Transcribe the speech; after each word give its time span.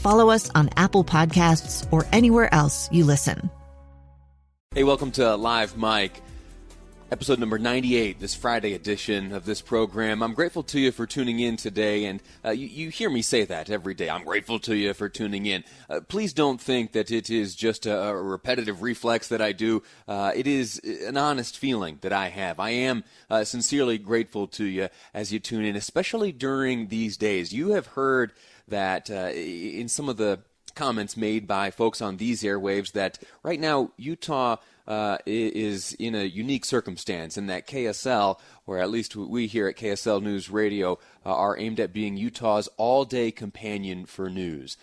follow 0.00 0.30
us 0.30 0.50
on 0.54 0.68
Apple 0.76 1.04
Podcasts, 1.04 1.86
or 1.92 2.06
anywhere 2.12 2.52
else 2.52 2.88
you 2.90 3.04
listen. 3.04 3.50
Hey, 4.72 4.84
welcome 4.84 5.10
to 5.12 5.34
Live 5.34 5.76
Mic, 5.76 6.22
episode 7.12 7.40
number 7.40 7.58
98, 7.58 8.20
this 8.20 8.36
Friday 8.36 8.72
edition 8.72 9.32
of 9.32 9.44
this 9.44 9.60
program. 9.60 10.22
I'm 10.22 10.32
grateful 10.32 10.62
to 10.62 10.78
you 10.78 10.92
for 10.92 11.08
tuning 11.08 11.40
in 11.40 11.56
today, 11.56 12.04
and 12.04 12.22
uh, 12.44 12.50
you, 12.50 12.68
you, 12.68 12.88
hear 12.90 13.10
me 13.10 13.20
say 13.20 13.44
that 13.44 13.68
every 13.68 13.94
day. 13.94 14.08
I'm 14.08 14.22
grateful 14.22 14.60
to 14.60 14.76
you 14.76 14.94
for 14.94 15.08
tuning 15.08 15.44
in. 15.44 15.64
Uh, 15.88 16.02
please 16.06 16.32
don't 16.32 16.60
think 16.60 16.92
that 16.92 17.10
it 17.10 17.28
is 17.28 17.56
just 17.56 17.84
a, 17.84 18.00
a 18.00 18.14
repetitive 18.14 18.80
reflex 18.80 19.26
that 19.26 19.42
I 19.42 19.50
do. 19.50 19.82
Uh, 20.06 20.30
it 20.36 20.46
is 20.46 20.78
an 20.78 21.16
honest 21.16 21.58
feeling 21.58 21.98
that 22.02 22.12
I 22.12 22.28
have. 22.28 22.60
I 22.60 22.70
am 22.70 23.02
uh, 23.28 23.42
sincerely 23.42 23.98
grateful 23.98 24.46
to 24.46 24.64
you 24.64 24.88
as 25.12 25.32
you 25.32 25.40
tune 25.40 25.64
in, 25.64 25.74
especially 25.74 26.30
during 26.30 26.88
these 26.88 27.16
days. 27.16 27.52
You 27.52 27.70
have 27.70 27.88
heard 27.88 28.32
that 28.68 29.10
uh, 29.10 29.32
in 29.34 29.88
some 29.88 30.08
of 30.08 30.16
the 30.16 30.42
comments 30.76 31.16
made 31.16 31.48
by 31.48 31.72
folks 31.72 32.00
on 32.00 32.18
these 32.18 32.44
airwaves 32.44 32.92
that 32.92 33.18
right 33.42 33.58
now 33.58 33.90
Utah 33.96 34.56
uh, 34.90 35.18
is 35.24 35.94
in 35.94 36.16
a 36.16 36.24
unique 36.24 36.64
circumstance 36.64 37.38
in 37.38 37.46
that 37.46 37.66
KSL, 37.66 38.40
or 38.66 38.78
at 38.78 38.90
least 38.90 39.14
we 39.14 39.46
here 39.46 39.68
at 39.68 39.76
KSL 39.76 40.20
News 40.20 40.50
Radio, 40.50 40.98
uh, 41.24 41.32
are 41.32 41.56
aimed 41.56 41.78
at 41.78 41.92
being 41.92 42.16
Utah's 42.16 42.68
all 42.76 43.04
day 43.04 43.30
companion 43.30 44.04
for 44.04 44.28
news 44.28 44.76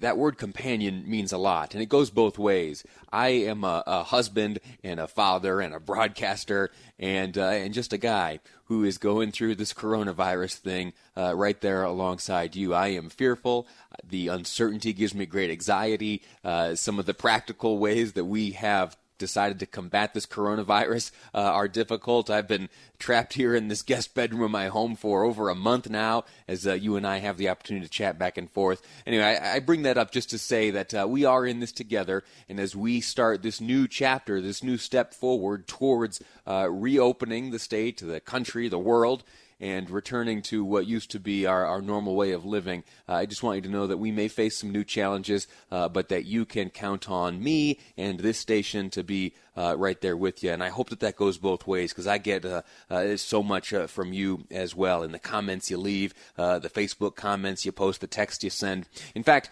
that 0.00 0.18
word 0.18 0.38
companion 0.38 1.04
means 1.08 1.32
a 1.32 1.38
lot, 1.38 1.72
and 1.72 1.82
it 1.82 1.88
goes 1.88 2.10
both 2.10 2.36
ways. 2.36 2.82
I 3.12 3.28
am 3.28 3.62
a, 3.62 3.84
a 3.86 4.02
husband 4.02 4.58
and 4.82 4.98
a 4.98 5.06
father 5.06 5.60
and 5.60 5.72
a 5.72 5.78
broadcaster 5.80 6.70
and 6.98 7.38
uh, 7.38 7.46
and 7.46 7.72
just 7.72 7.92
a 7.92 7.98
guy 7.98 8.40
who 8.64 8.82
is 8.82 8.98
going 8.98 9.30
through 9.30 9.54
this 9.54 9.72
coronavirus 9.72 10.56
thing 10.56 10.92
uh, 11.16 11.34
right 11.34 11.60
there 11.60 11.84
alongside 11.84 12.56
you. 12.56 12.74
I 12.74 12.88
am 12.88 13.08
fearful. 13.08 13.68
The 14.02 14.28
uncertainty 14.28 14.92
gives 14.92 15.14
me 15.14 15.26
great 15.26 15.50
anxiety. 15.50 16.22
Uh, 16.44 16.74
some 16.74 16.98
of 16.98 17.06
the 17.06 17.14
practical 17.14 17.78
ways 17.78 18.14
that 18.14 18.24
we 18.24 18.50
have 18.52 18.96
decided 19.18 19.58
to 19.58 19.66
combat 19.66 20.14
this 20.14 20.26
coronavirus 20.26 21.10
uh, 21.34 21.38
are 21.38 21.68
difficult. 21.68 22.30
I've 22.30 22.48
been 22.48 22.68
trapped 22.98 23.34
here 23.34 23.54
in 23.54 23.68
this 23.68 23.82
guest 23.82 24.14
bedroom 24.14 24.42
of 24.42 24.50
my 24.50 24.68
home 24.68 24.96
for 24.96 25.24
over 25.24 25.48
a 25.48 25.54
month 25.54 25.88
now, 25.90 26.24
as 26.46 26.66
uh, 26.66 26.72
you 26.72 26.96
and 26.96 27.06
I 27.06 27.18
have 27.18 27.36
the 27.36 27.48
opportunity 27.48 27.86
to 27.86 27.92
chat 27.92 28.18
back 28.18 28.38
and 28.38 28.50
forth. 28.50 28.82
Anyway, 29.06 29.24
I, 29.24 29.56
I 29.56 29.58
bring 29.60 29.82
that 29.82 29.98
up 29.98 30.10
just 30.10 30.30
to 30.30 30.38
say 30.38 30.70
that 30.70 30.94
uh, 30.94 31.06
we 31.08 31.24
are 31.24 31.44
in 31.46 31.60
this 31.60 31.72
together, 31.72 32.24
and 32.48 32.58
as 32.58 32.74
we 32.74 33.00
start 33.00 33.42
this 33.42 33.60
new 33.60 33.86
chapter, 33.86 34.40
this 34.40 34.62
new 34.62 34.78
step 34.78 35.14
forward 35.14 35.66
towards 35.66 36.22
uh, 36.46 36.68
reopening 36.70 37.50
the 37.50 37.58
state, 37.58 37.98
the 37.98 38.20
country, 38.20 38.68
the 38.68 38.78
world, 38.78 39.24
and 39.60 39.90
returning 39.90 40.42
to 40.42 40.64
what 40.64 40.86
used 40.86 41.10
to 41.10 41.20
be 41.20 41.46
our, 41.46 41.66
our 41.66 41.80
normal 41.80 42.14
way 42.14 42.32
of 42.32 42.44
living. 42.44 42.84
Uh, 43.08 43.14
I 43.14 43.26
just 43.26 43.42
want 43.42 43.56
you 43.56 43.62
to 43.62 43.68
know 43.68 43.86
that 43.86 43.98
we 43.98 44.12
may 44.12 44.28
face 44.28 44.58
some 44.58 44.70
new 44.70 44.84
challenges, 44.84 45.46
uh, 45.70 45.88
but 45.88 46.08
that 46.08 46.24
you 46.24 46.44
can 46.44 46.70
count 46.70 47.10
on 47.10 47.42
me 47.42 47.78
and 47.96 48.20
this 48.20 48.38
station 48.38 48.90
to 48.90 49.02
be 49.02 49.34
uh, 49.56 49.74
right 49.76 50.00
there 50.00 50.16
with 50.16 50.44
you. 50.44 50.52
And 50.52 50.62
I 50.62 50.68
hope 50.68 50.90
that 50.90 51.00
that 51.00 51.16
goes 51.16 51.36
both 51.36 51.66
ways 51.66 51.92
because 51.92 52.06
I 52.06 52.18
get 52.18 52.44
uh, 52.44 52.62
uh, 52.88 53.16
so 53.16 53.42
much 53.42 53.72
uh, 53.72 53.88
from 53.88 54.12
you 54.12 54.44
as 54.52 54.74
well 54.74 55.02
in 55.02 55.10
the 55.10 55.18
comments 55.18 55.68
you 55.70 55.78
leave, 55.78 56.14
the 56.36 56.70
Facebook 56.72 57.16
comments 57.16 57.66
you 57.66 57.72
post, 57.72 58.00
the 58.00 58.06
text 58.06 58.44
you 58.44 58.50
send. 58.50 58.86
In 59.16 59.24
fact, 59.24 59.50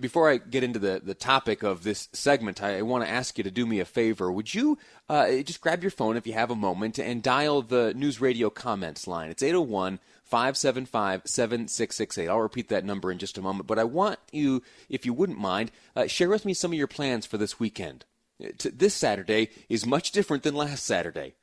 before 0.00 0.30
I 0.30 0.38
get 0.38 0.64
into 0.64 0.78
the, 0.78 1.02
the 1.04 1.14
topic 1.14 1.62
of 1.62 1.82
this 1.82 2.08
segment, 2.12 2.62
I, 2.62 2.78
I 2.78 2.82
want 2.82 3.04
to 3.04 3.10
ask 3.10 3.36
you 3.36 3.44
to 3.44 3.50
do 3.50 3.66
me 3.66 3.80
a 3.80 3.84
favor. 3.84 4.32
Would 4.32 4.54
you 4.54 4.78
just 5.10 5.60
grab 5.60 5.82
your 5.82 5.90
phone 5.90 6.16
if 6.16 6.26
you 6.26 6.32
have 6.32 6.50
a 6.50 6.56
moment 6.56 6.98
and 6.98 7.22
dial 7.22 7.60
the 7.60 7.92
news 7.92 8.22
radio 8.22 8.48
comments 8.48 9.06
line? 9.06 9.28
It's 9.28 9.41
801- 9.42 9.98
575 10.24 11.22
7668. 11.26 12.26
I'll 12.26 12.40
repeat 12.40 12.70
that 12.70 12.86
number 12.86 13.12
in 13.12 13.18
just 13.18 13.36
a 13.36 13.42
moment, 13.42 13.66
but 13.66 13.78
I 13.78 13.84
want 13.84 14.18
you, 14.32 14.62
if 14.88 15.04
you 15.04 15.12
wouldn't 15.12 15.38
mind, 15.38 15.70
uh, 15.94 16.06
share 16.06 16.30
with 16.30 16.46
me 16.46 16.54
some 16.54 16.72
of 16.72 16.78
your 16.78 16.86
plans 16.86 17.26
for 17.26 17.36
this 17.36 17.60
weekend 17.60 18.06
this 18.38 18.94
Saturday 18.94 19.50
is 19.68 19.86
much 19.86 20.10
different 20.10 20.42
than 20.42 20.54
last 20.54 20.84
Saturday. 20.84 21.34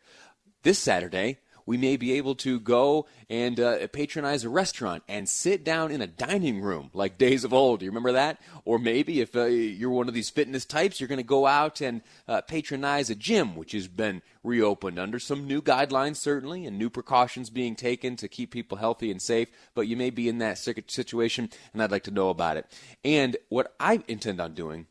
This 0.64 0.80
Saturday, 0.80 1.38
we 1.70 1.78
may 1.78 1.98
be 1.98 2.14
able 2.14 2.34
to 2.34 2.60
go 2.60 3.06
and 3.30 3.60
uh, 3.60 3.88
patronize 3.90 4.44
a 4.44 4.50
restaurant 4.50 5.04
and 5.08 5.30
sit 5.30 5.64
down 5.64 5.92
in 5.92 6.02
a 6.02 6.08
dining 6.08 6.62
room 6.62 6.90
like 6.96 7.20
days 7.20 7.44
of 7.44 7.54
old. 7.54 7.78
Do 7.78 7.86
you 7.86 7.92
remember 7.92 8.14
that? 8.14 8.42
Or 8.66 8.80
maybe 8.80 9.22
if 9.22 9.36
uh, 9.36 9.44
you're 9.44 9.92
one 9.92 10.08
of 10.08 10.16
these 10.16 10.32
fitness 10.32 10.66
types, 10.66 11.00
you're 11.00 11.08
going 11.08 11.18
to 11.18 11.24
go 11.24 11.46
out 11.46 11.80
and 11.80 12.02
uh, 12.28 12.42
patronize 12.42 13.12
a 13.12 13.16
gym, 13.16 13.56
which 13.56 13.74
has 13.74 13.88
been 13.88 14.24
reopened 14.44 14.98
under 14.98 15.20
some 15.20 15.46
new 15.46 15.62
guidelines, 15.62 16.16
certainly, 16.16 16.66
and 16.66 16.80
new 16.80 16.90
precautions 16.90 17.52
being 17.52 17.76
taken 17.76 18.16
to 18.16 18.28
keep 18.28 18.50
people 18.50 18.80
healthy 18.80 19.12
and 19.12 19.22
safe. 19.22 19.50
But 19.76 19.88
you 19.88 19.96
may 19.96 20.10
be 20.10 20.28
in 20.28 20.40
that 20.40 20.58
situation, 20.58 21.52
and 21.72 21.84
I'd 21.84 21.92
like 21.92 22.06
to 22.06 22.12
know 22.12 22.30
about 22.30 22.58
it. 22.58 22.66
And 23.06 23.38
what 23.50 23.76
I 23.80 24.02
intend 24.08 24.42
on 24.42 24.56
doing 24.56 24.88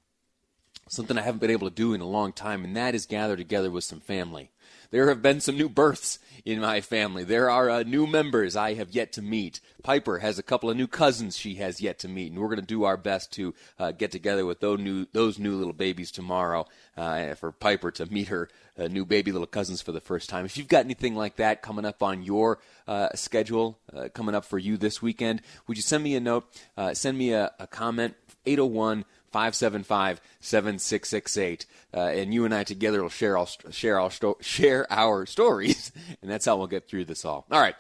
something 0.88 1.18
I 1.18 1.22
haven't 1.22 1.40
been 1.40 1.50
able 1.50 1.68
to 1.68 1.74
do 1.74 1.92
in 1.92 2.00
a 2.00 2.08
long 2.08 2.32
time, 2.32 2.64
and 2.64 2.76
that 2.76 2.94
is 2.94 3.06
gather 3.06 3.36
together 3.36 3.70
with 3.70 3.84
some 3.84 4.00
family. 4.00 4.50
There 4.90 5.08
have 5.08 5.22
been 5.22 5.40
some 5.40 5.56
new 5.56 5.68
births 5.68 6.18
in 6.44 6.60
my 6.60 6.80
family. 6.80 7.24
There 7.24 7.50
are 7.50 7.68
uh, 7.68 7.82
new 7.82 8.06
members 8.06 8.56
I 8.56 8.74
have 8.74 8.90
yet 8.90 9.12
to 9.12 9.22
meet. 9.22 9.60
Piper 9.82 10.18
has 10.18 10.38
a 10.38 10.42
couple 10.42 10.70
of 10.70 10.76
new 10.76 10.86
cousins 10.86 11.36
she 11.36 11.56
has 11.56 11.80
yet 11.80 11.98
to 12.00 12.08
meet, 12.08 12.32
and 12.32 12.40
we're 12.40 12.48
going 12.48 12.60
to 12.60 12.66
do 12.66 12.84
our 12.84 12.96
best 12.96 13.32
to 13.34 13.54
uh, 13.78 13.92
get 13.92 14.10
together 14.10 14.46
with 14.46 14.60
those 14.60 14.78
new 14.78 15.06
those 15.12 15.38
new 15.38 15.56
little 15.56 15.72
babies 15.72 16.10
tomorrow 16.10 16.66
uh, 16.96 17.34
for 17.34 17.52
Piper 17.52 17.90
to 17.92 18.06
meet 18.06 18.28
her 18.28 18.48
uh, 18.78 18.88
new 18.88 19.04
baby 19.04 19.30
little 19.30 19.46
cousins 19.46 19.82
for 19.82 19.92
the 19.92 20.00
first 20.00 20.28
time. 20.30 20.44
If 20.44 20.56
you've 20.56 20.68
got 20.68 20.84
anything 20.84 21.14
like 21.14 21.36
that 21.36 21.62
coming 21.62 21.84
up 21.84 22.02
on 22.02 22.22
your 22.22 22.58
uh, 22.86 23.10
schedule, 23.14 23.78
uh, 23.94 24.08
coming 24.14 24.34
up 24.34 24.44
for 24.44 24.58
you 24.58 24.76
this 24.76 25.02
weekend, 25.02 25.42
would 25.66 25.76
you 25.76 25.82
send 25.82 26.02
me 26.02 26.16
a 26.16 26.20
note? 26.20 26.46
send 26.94 27.18
me 27.18 27.32
a, 27.32 27.52
a 27.58 27.66
comment. 27.66 28.14
801- 28.46 29.04
575 29.32 30.20
7668. 30.40 31.66
Uh, 31.94 32.00
and 32.00 32.34
you 32.34 32.44
and 32.44 32.54
I 32.54 32.64
together 32.64 33.02
will 33.02 33.08
share, 33.08 33.36
all, 33.36 33.48
share, 33.70 34.00
our 34.00 34.10
sto- 34.10 34.38
share 34.40 34.86
our 34.90 35.26
stories, 35.26 35.92
and 36.22 36.30
that's 36.30 36.46
how 36.46 36.56
we'll 36.56 36.66
get 36.66 36.88
through 36.88 37.06
this 37.06 37.24
all. 37.24 37.46
All 37.50 37.60
right. 37.60 37.74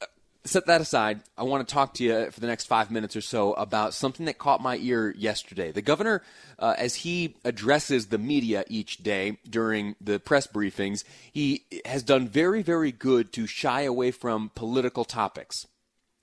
Uh, 0.00 0.06
set 0.44 0.66
that 0.66 0.80
aside. 0.80 1.20
I 1.36 1.42
want 1.44 1.66
to 1.66 1.72
talk 1.72 1.94
to 1.94 2.04
you 2.04 2.30
for 2.30 2.40
the 2.40 2.46
next 2.46 2.66
five 2.66 2.90
minutes 2.90 3.16
or 3.16 3.20
so 3.20 3.54
about 3.54 3.94
something 3.94 4.26
that 4.26 4.38
caught 4.38 4.60
my 4.60 4.76
ear 4.76 5.14
yesterday. 5.16 5.72
The 5.72 5.82
governor, 5.82 6.22
uh, 6.58 6.74
as 6.76 6.96
he 6.96 7.36
addresses 7.44 8.06
the 8.06 8.18
media 8.18 8.64
each 8.68 8.98
day 8.98 9.38
during 9.48 9.96
the 10.00 10.20
press 10.20 10.46
briefings, 10.46 11.04
he 11.32 11.64
has 11.84 12.02
done 12.02 12.28
very, 12.28 12.62
very 12.62 12.92
good 12.92 13.32
to 13.32 13.46
shy 13.46 13.82
away 13.82 14.10
from 14.10 14.50
political 14.54 15.04
topics. 15.04 15.66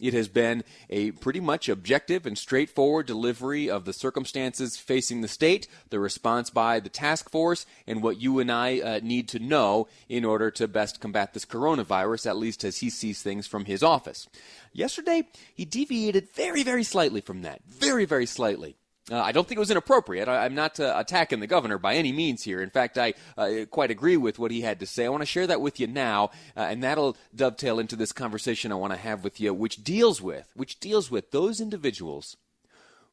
It 0.01 0.13
has 0.15 0.27
been 0.27 0.63
a 0.89 1.11
pretty 1.11 1.39
much 1.39 1.69
objective 1.69 2.25
and 2.25 2.37
straightforward 2.37 3.05
delivery 3.05 3.69
of 3.69 3.85
the 3.85 3.93
circumstances 3.93 4.75
facing 4.75 5.21
the 5.21 5.27
state, 5.27 5.67
the 5.91 5.99
response 5.99 6.49
by 6.49 6.79
the 6.79 6.89
task 6.89 7.29
force, 7.29 7.67
and 7.85 8.01
what 8.01 8.19
you 8.19 8.39
and 8.39 8.51
I 8.51 8.79
uh, 8.79 8.99
need 9.03 9.29
to 9.29 9.39
know 9.39 9.87
in 10.09 10.25
order 10.25 10.49
to 10.51 10.67
best 10.67 10.99
combat 10.99 11.33
this 11.33 11.45
coronavirus, 11.45 12.25
at 12.25 12.37
least 12.37 12.63
as 12.63 12.77
he 12.77 12.89
sees 12.89 13.21
things 13.21 13.45
from 13.45 13.65
his 13.65 13.83
office. 13.83 14.27
Yesterday, 14.73 15.27
he 15.53 15.65
deviated 15.65 16.29
very, 16.33 16.63
very 16.63 16.83
slightly 16.83 17.21
from 17.21 17.43
that. 17.43 17.61
Very, 17.67 18.05
very 18.05 18.25
slightly. 18.25 18.75
Uh, 19.11 19.21
I 19.21 19.33
don't 19.33 19.45
think 19.45 19.57
it 19.57 19.59
was 19.59 19.71
inappropriate. 19.71 20.29
I, 20.29 20.45
am 20.45 20.55
not 20.55 20.79
uh, 20.79 20.93
attacking 20.95 21.41
the 21.41 21.47
governor 21.47 21.77
by 21.77 21.95
any 21.95 22.13
means 22.13 22.43
here. 22.43 22.61
In 22.61 22.69
fact, 22.69 22.97
I 22.97 23.13
uh, 23.37 23.65
quite 23.69 23.91
agree 23.91 24.15
with 24.15 24.39
what 24.39 24.51
he 24.51 24.61
had 24.61 24.79
to 24.79 24.85
say. 24.85 25.05
I 25.05 25.09
want 25.09 25.21
to 25.21 25.25
share 25.25 25.47
that 25.47 25.59
with 25.59 25.81
you 25.81 25.87
now, 25.87 26.31
uh, 26.55 26.61
and 26.61 26.81
that'll 26.81 27.17
dovetail 27.35 27.77
into 27.77 27.97
this 27.97 28.13
conversation 28.13 28.71
I 28.71 28.75
want 28.75 28.93
to 28.93 28.99
have 28.99 29.25
with 29.25 29.41
you, 29.41 29.53
which 29.53 29.83
deals 29.83 30.21
with 30.21 30.49
which 30.55 30.79
deals 30.79 31.11
with 31.11 31.31
those 31.31 31.59
individuals 31.59 32.37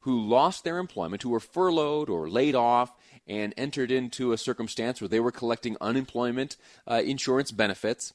who 0.00 0.20
lost 0.20 0.62
their 0.62 0.78
employment, 0.78 1.22
who 1.22 1.30
were 1.30 1.40
furloughed 1.40 2.08
or 2.08 2.30
laid 2.30 2.54
off, 2.54 2.94
and 3.26 3.52
entered 3.56 3.90
into 3.90 4.30
a 4.32 4.38
circumstance 4.38 5.00
where 5.00 5.08
they 5.08 5.20
were 5.20 5.32
collecting 5.32 5.76
unemployment 5.80 6.56
uh, 6.86 7.02
insurance 7.04 7.50
benefits. 7.50 8.14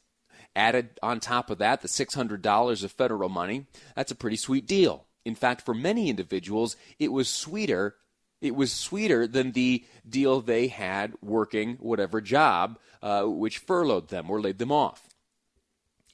Added 0.56 1.00
on 1.02 1.20
top 1.20 1.50
of 1.50 1.58
that, 1.58 1.82
the 1.82 1.88
$600 1.88 2.84
of 2.84 2.92
federal 2.92 3.30
money. 3.30 3.66
That's 3.96 4.12
a 4.12 4.16
pretty 4.16 4.38
sweet 4.38 4.68
deal. 4.68 5.06
In 5.26 5.36
fact, 5.36 5.62
for 5.62 5.74
many 5.74 6.10
individuals, 6.10 6.76
it 7.00 7.12
was 7.12 7.30
sweeter. 7.30 7.96
It 8.42 8.56
was 8.56 8.74
sweeter 8.74 9.26
than 9.26 9.52
the 9.52 9.86
deal 10.08 10.42
they 10.42 10.68
had 10.68 11.14
working 11.22 11.76
whatever 11.76 12.20
job, 12.20 12.78
uh, 13.02 13.24
which 13.24 13.60
furloughed 13.60 14.10
them 14.10 14.30
or 14.30 14.42
laid 14.42 14.58
them 14.58 14.72
off. 14.72 15.08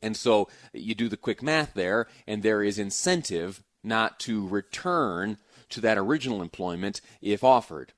And 0.02 0.16
so 0.16 0.48
you 0.74 0.96
do 0.96 1.10
the 1.10 1.18
quick 1.18 1.42
math 1.42 1.74
there, 1.74 2.08
and 2.28 2.42
there 2.42 2.64
is 2.64 2.80
incentive 2.80 3.64
not 3.84 4.20
to 4.22 4.48
return 4.48 5.38
to 5.70 5.82
that 5.82 5.98
original 5.98 6.42
employment 6.42 7.02
if 7.22 7.44
offered. 7.44 7.94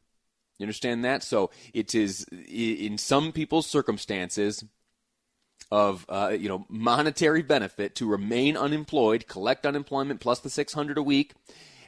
You 0.57 0.65
understand 0.65 1.03
that? 1.05 1.23
So 1.23 1.49
it 1.73 1.95
is 1.95 2.25
in 2.47 2.97
some 2.97 3.31
people's 3.31 3.67
circumstances 3.67 4.63
of 5.69 6.05
uh, 6.09 6.35
you 6.37 6.49
know 6.49 6.65
monetary 6.69 7.41
benefit 7.41 7.95
to 7.95 8.07
remain 8.07 8.57
unemployed, 8.57 9.27
collect 9.27 9.65
unemployment 9.65 10.19
plus 10.19 10.39
the 10.39 10.49
600 10.49 10.97
a 10.97 11.03
week, 11.03 11.33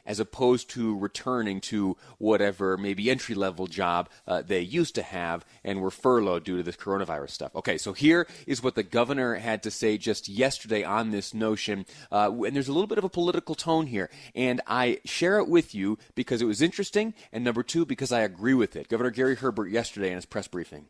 as 0.06 0.20
opposed 0.20 0.70
to 0.70 0.96
returning 0.98 1.60
to 1.60 1.96
whatever 2.18 2.76
maybe 2.76 3.10
entry 3.10 3.34
level 3.34 3.66
job 3.66 4.08
uh, 4.26 4.42
they 4.42 4.60
used 4.60 4.94
to 4.94 5.02
have 5.02 5.44
and 5.62 5.80
were 5.80 5.90
furloughed 5.90 6.44
due 6.44 6.56
to 6.56 6.62
this 6.62 6.76
coronavirus 6.76 7.30
stuff. 7.30 7.54
Okay, 7.56 7.78
so 7.78 7.92
here 7.92 8.26
is 8.46 8.62
what 8.62 8.74
the 8.74 8.82
governor 8.82 9.36
had 9.36 9.62
to 9.62 9.70
say 9.70 9.96
just 9.96 10.28
yesterday 10.28 10.82
on 10.82 11.10
this 11.10 11.32
notion. 11.32 11.86
Uh, 12.12 12.30
and 12.44 12.54
there's 12.54 12.68
a 12.68 12.72
little 12.72 12.86
bit 12.86 12.98
of 12.98 13.04
a 13.04 13.08
political 13.08 13.54
tone 13.54 13.86
here. 13.86 14.10
And 14.34 14.60
I 14.66 15.00
share 15.04 15.38
it 15.38 15.48
with 15.48 15.74
you 15.74 15.98
because 16.14 16.42
it 16.42 16.46
was 16.46 16.62
interesting, 16.62 17.14
and 17.32 17.44
number 17.44 17.62
two, 17.62 17.86
because 17.86 18.12
I 18.12 18.20
agree 18.20 18.54
with 18.54 18.76
it. 18.76 18.88
Governor 18.88 19.10
Gary 19.10 19.36
Herbert 19.36 19.68
yesterday 19.68 20.08
in 20.08 20.16
his 20.16 20.26
press 20.26 20.48
briefing. 20.48 20.86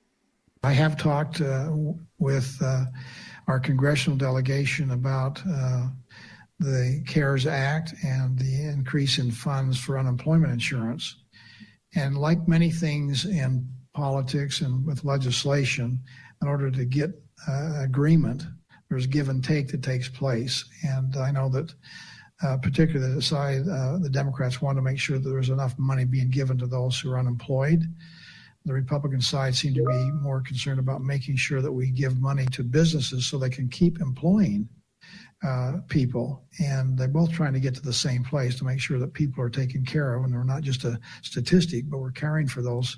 I 0.64 0.72
have 0.72 0.96
talked 0.96 1.42
uh, 1.42 1.70
with 2.18 2.56
uh, 2.62 2.86
our 3.48 3.60
congressional 3.60 4.16
delegation 4.16 4.92
about 4.92 5.42
uh, 5.46 5.88
the 6.58 7.04
CARES 7.06 7.46
Act 7.46 7.92
and 8.02 8.38
the 8.38 8.62
increase 8.62 9.18
in 9.18 9.30
funds 9.30 9.78
for 9.78 9.98
unemployment 9.98 10.54
insurance. 10.54 11.16
And 11.94 12.16
like 12.16 12.48
many 12.48 12.70
things 12.70 13.26
in 13.26 13.68
politics 13.92 14.62
and 14.62 14.86
with 14.86 15.04
legislation, 15.04 16.00
in 16.40 16.48
order 16.48 16.70
to 16.70 16.86
get 16.86 17.10
uh, 17.46 17.82
agreement, 17.82 18.44
there's 18.88 19.06
give 19.06 19.28
and 19.28 19.44
take 19.44 19.68
that 19.68 19.82
takes 19.82 20.08
place. 20.08 20.64
And 20.82 21.14
I 21.18 21.30
know 21.30 21.50
that, 21.50 21.74
uh, 22.42 22.56
particularly 22.56 23.12
the 23.12 23.20
side, 23.20 23.68
uh, 23.68 23.98
the 23.98 24.08
Democrats 24.10 24.62
want 24.62 24.78
to 24.78 24.82
make 24.82 24.98
sure 24.98 25.18
that 25.18 25.28
there's 25.28 25.50
enough 25.50 25.78
money 25.78 26.06
being 26.06 26.30
given 26.30 26.56
to 26.56 26.66
those 26.66 26.98
who 26.98 27.12
are 27.12 27.18
unemployed. 27.18 27.84
The 28.64 28.72
Republican 28.72 29.20
side 29.20 29.54
seem 29.54 29.74
to 29.74 29.84
be 29.84 30.10
more 30.22 30.40
concerned 30.40 30.78
about 30.78 31.02
making 31.02 31.36
sure 31.36 31.60
that 31.60 31.72
we 31.72 31.90
give 31.90 32.20
money 32.20 32.46
to 32.52 32.62
businesses 32.62 33.26
so 33.26 33.38
they 33.38 33.50
can 33.50 33.68
keep 33.68 34.00
employing 34.00 34.68
uh, 35.46 35.72
people, 35.88 36.44
and 36.58 36.96
they're 36.96 37.08
both 37.08 37.30
trying 37.30 37.52
to 37.52 37.60
get 37.60 37.74
to 37.74 37.82
the 37.82 37.92
same 37.92 38.24
place 38.24 38.56
to 38.56 38.64
make 38.64 38.80
sure 38.80 38.98
that 38.98 39.12
people 39.12 39.42
are 39.42 39.50
taken 39.50 39.84
care 39.84 40.14
of, 40.14 40.24
and 40.24 40.34
we're 40.34 40.44
not 40.44 40.62
just 40.62 40.84
a 40.84 40.98
statistic, 41.22 41.84
but 41.90 41.98
we're 41.98 42.10
caring 42.10 42.48
for 42.48 42.62
those 42.62 42.96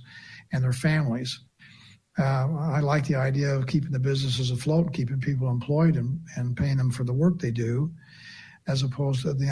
and 0.53 0.63
their 0.63 0.73
families. 0.73 1.41
Uh, 2.19 2.49
I 2.57 2.81
like 2.81 3.05
the 3.07 3.17
idea 3.17 3.55
of 3.55 3.67
keeping 3.67 3.91
the 3.91 3.99
businesses 3.99 4.53
afloat, 4.53 4.93
keeping 4.93 5.21
people 5.21 5.51
employed, 5.51 5.97
and, 5.97 6.21
and 6.37 6.57
paying 6.57 6.77
them 6.77 6.91
for 6.91 7.03
the 7.03 7.13
work 7.13 7.41
they 7.41 7.51
do, 7.51 7.91
as 8.69 8.83
opposed 8.83 9.23
to 9.23 9.35
the 9.35 9.51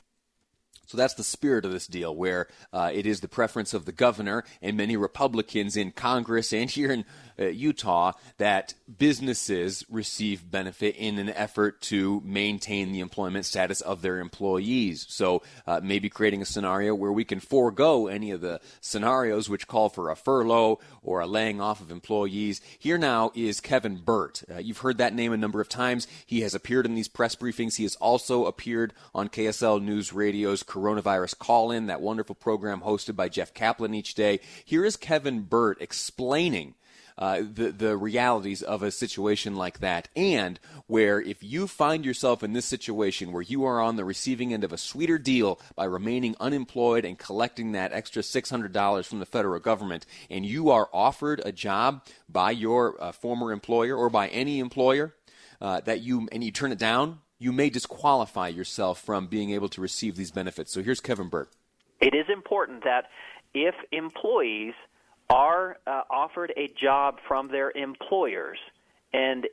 so 0.94 0.98
that's 0.98 1.14
the 1.14 1.24
spirit 1.24 1.64
of 1.64 1.72
this 1.72 1.88
deal, 1.88 2.14
where 2.14 2.46
uh, 2.72 2.88
it 2.94 3.04
is 3.04 3.20
the 3.20 3.26
preference 3.26 3.74
of 3.74 3.84
the 3.84 3.90
governor 3.90 4.44
and 4.62 4.76
many 4.76 4.96
Republicans 4.96 5.76
in 5.76 5.90
Congress 5.90 6.52
and 6.52 6.70
here 6.70 6.92
in 6.92 7.04
uh, 7.38 7.46
Utah 7.46 8.12
that 8.38 8.74
businesses 8.98 9.84
receive 9.88 10.50
benefit 10.50 10.96
in 10.96 11.18
an 11.18 11.30
effort 11.30 11.80
to 11.82 12.22
maintain 12.24 12.92
the 12.92 13.00
employment 13.00 13.46
status 13.46 13.80
of 13.80 14.02
their 14.02 14.18
employees. 14.18 15.06
So 15.08 15.42
uh, 15.66 15.80
maybe 15.82 16.08
creating 16.08 16.42
a 16.42 16.46
scenario 16.46 16.94
where 16.94 17.12
we 17.12 17.24
can 17.24 17.40
forego 17.40 18.06
any 18.06 18.30
of 18.30 18.40
the 18.40 18.60
scenarios 18.80 19.48
which 19.48 19.68
call 19.68 19.88
for 19.88 20.10
a 20.10 20.16
furlough 20.16 20.78
or 21.02 21.20
a 21.20 21.26
laying 21.26 21.60
off 21.60 21.80
of 21.80 21.90
employees. 21.90 22.60
Here 22.78 22.98
now 22.98 23.32
is 23.34 23.60
Kevin 23.60 23.96
Burt. 23.96 24.42
Uh, 24.50 24.58
you've 24.58 24.78
heard 24.78 24.98
that 24.98 25.14
name 25.14 25.32
a 25.32 25.36
number 25.36 25.60
of 25.60 25.68
times. 25.68 26.06
He 26.26 26.40
has 26.40 26.54
appeared 26.54 26.86
in 26.86 26.94
these 26.94 27.08
press 27.08 27.34
briefings. 27.34 27.76
He 27.76 27.82
has 27.84 27.96
also 27.96 28.46
appeared 28.46 28.92
on 29.14 29.28
KSL 29.28 29.82
News 29.82 30.12
Radio's 30.12 30.62
Coronavirus 30.62 31.38
Call 31.38 31.70
In, 31.70 31.86
that 31.86 32.00
wonderful 32.00 32.34
program 32.34 32.80
hosted 32.80 33.16
by 33.16 33.28
Jeff 33.28 33.52
Caplan 33.54 33.94
each 33.94 34.14
day. 34.14 34.40
Here 34.64 34.84
is 34.84 34.96
Kevin 34.96 35.42
Burt 35.42 35.80
explaining 35.80 36.74
uh, 37.16 37.40
the 37.40 37.70
the 37.70 37.96
realities 37.96 38.62
of 38.62 38.82
a 38.82 38.90
situation 38.90 39.54
like 39.54 39.78
that, 39.80 40.08
and 40.16 40.58
where 40.86 41.20
if 41.20 41.42
you 41.42 41.68
find 41.68 42.04
yourself 42.04 42.42
in 42.42 42.52
this 42.52 42.66
situation 42.66 43.32
where 43.32 43.42
you 43.42 43.64
are 43.64 43.80
on 43.80 43.96
the 43.96 44.04
receiving 44.04 44.52
end 44.52 44.64
of 44.64 44.72
a 44.72 44.78
sweeter 44.78 45.18
deal 45.18 45.60
by 45.76 45.84
remaining 45.84 46.34
unemployed 46.40 47.04
and 47.04 47.18
collecting 47.18 47.72
that 47.72 47.92
extra 47.92 48.22
six 48.22 48.50
hundred 48.50 48.72
dollars 48.72 49.06
from 49.06 49.20
the 49.20 49.26
federal 49.26 49.60
government, 49.60 50.06
and 50.28 50.44
you 50.44 50.70
are 50.70 50.88
offered 50.92 51.40
a 51.44 51.52
job 51.52 52.04
by 52.28 52.50
your 52.50 53.00
uh, 53.00 53.12
former 53.12 53.52
employer 53.52 53.96
or 53.96 54.10
by 54.10 54.28
any 54.28 54.58
employer 54.58 55.14
uh, 55.60 55.80
that 55.82 56.00
you 56.00 56.28
and 56.32 56.42
you 56.42 56.50
turn 56.50 56.72
it 56.72 56.78
down, 56.78 57.20
you 57.38 57.52
may 57.52 57.70
disqualify 57.70 58.48
yourself 58.48 59.00
from 59.00 59.28
being 59.28 59.50
able 59.50 59.68
to 59.68 59.80
receive 59.80 60.16
these 60.16 60.30
benefits. 60.30 60.72
So 60.72 60.82
here's 60.82 61.00
Kevin 61.00 61.28
Burt. 61.28 61.50
It 62.00 62.14
is 62.14 62.26
important 62.28 62.84
that 62.84 63.04
if 63.54 63.74
employees 63.92 64.74
are 65.34 65.78
uh, 65.84 66.02
offered 66.10 66.52
a 66.56 66.72
job 66.80 67.18
from 67.26 67.48
their 67.48 67.72
employers 67.72 68.58
and 69.12 69.48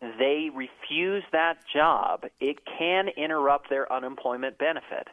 they 0.00 0.48
refuse 0.54 1.22
that 1.30 1.58
job, 1.70 2.24
it 2.40 2.56
can 2.78 3.08
interrupt 3.18 3.68
their 3.68 3.92
unemployment 3.92 4.56
benefit. 4.56 5.08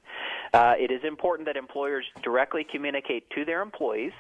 Uh, 0.54 0.75
it 0.80 0.92
is 0.92 1.01
important 1.04 1.45
that 1.45 1.57
employers 1.57 2.06
directly 2.24 2.65
communicate 2.71 3.30
to 3.31 3.44
their 3.44 3.62
employees 3.62 4.13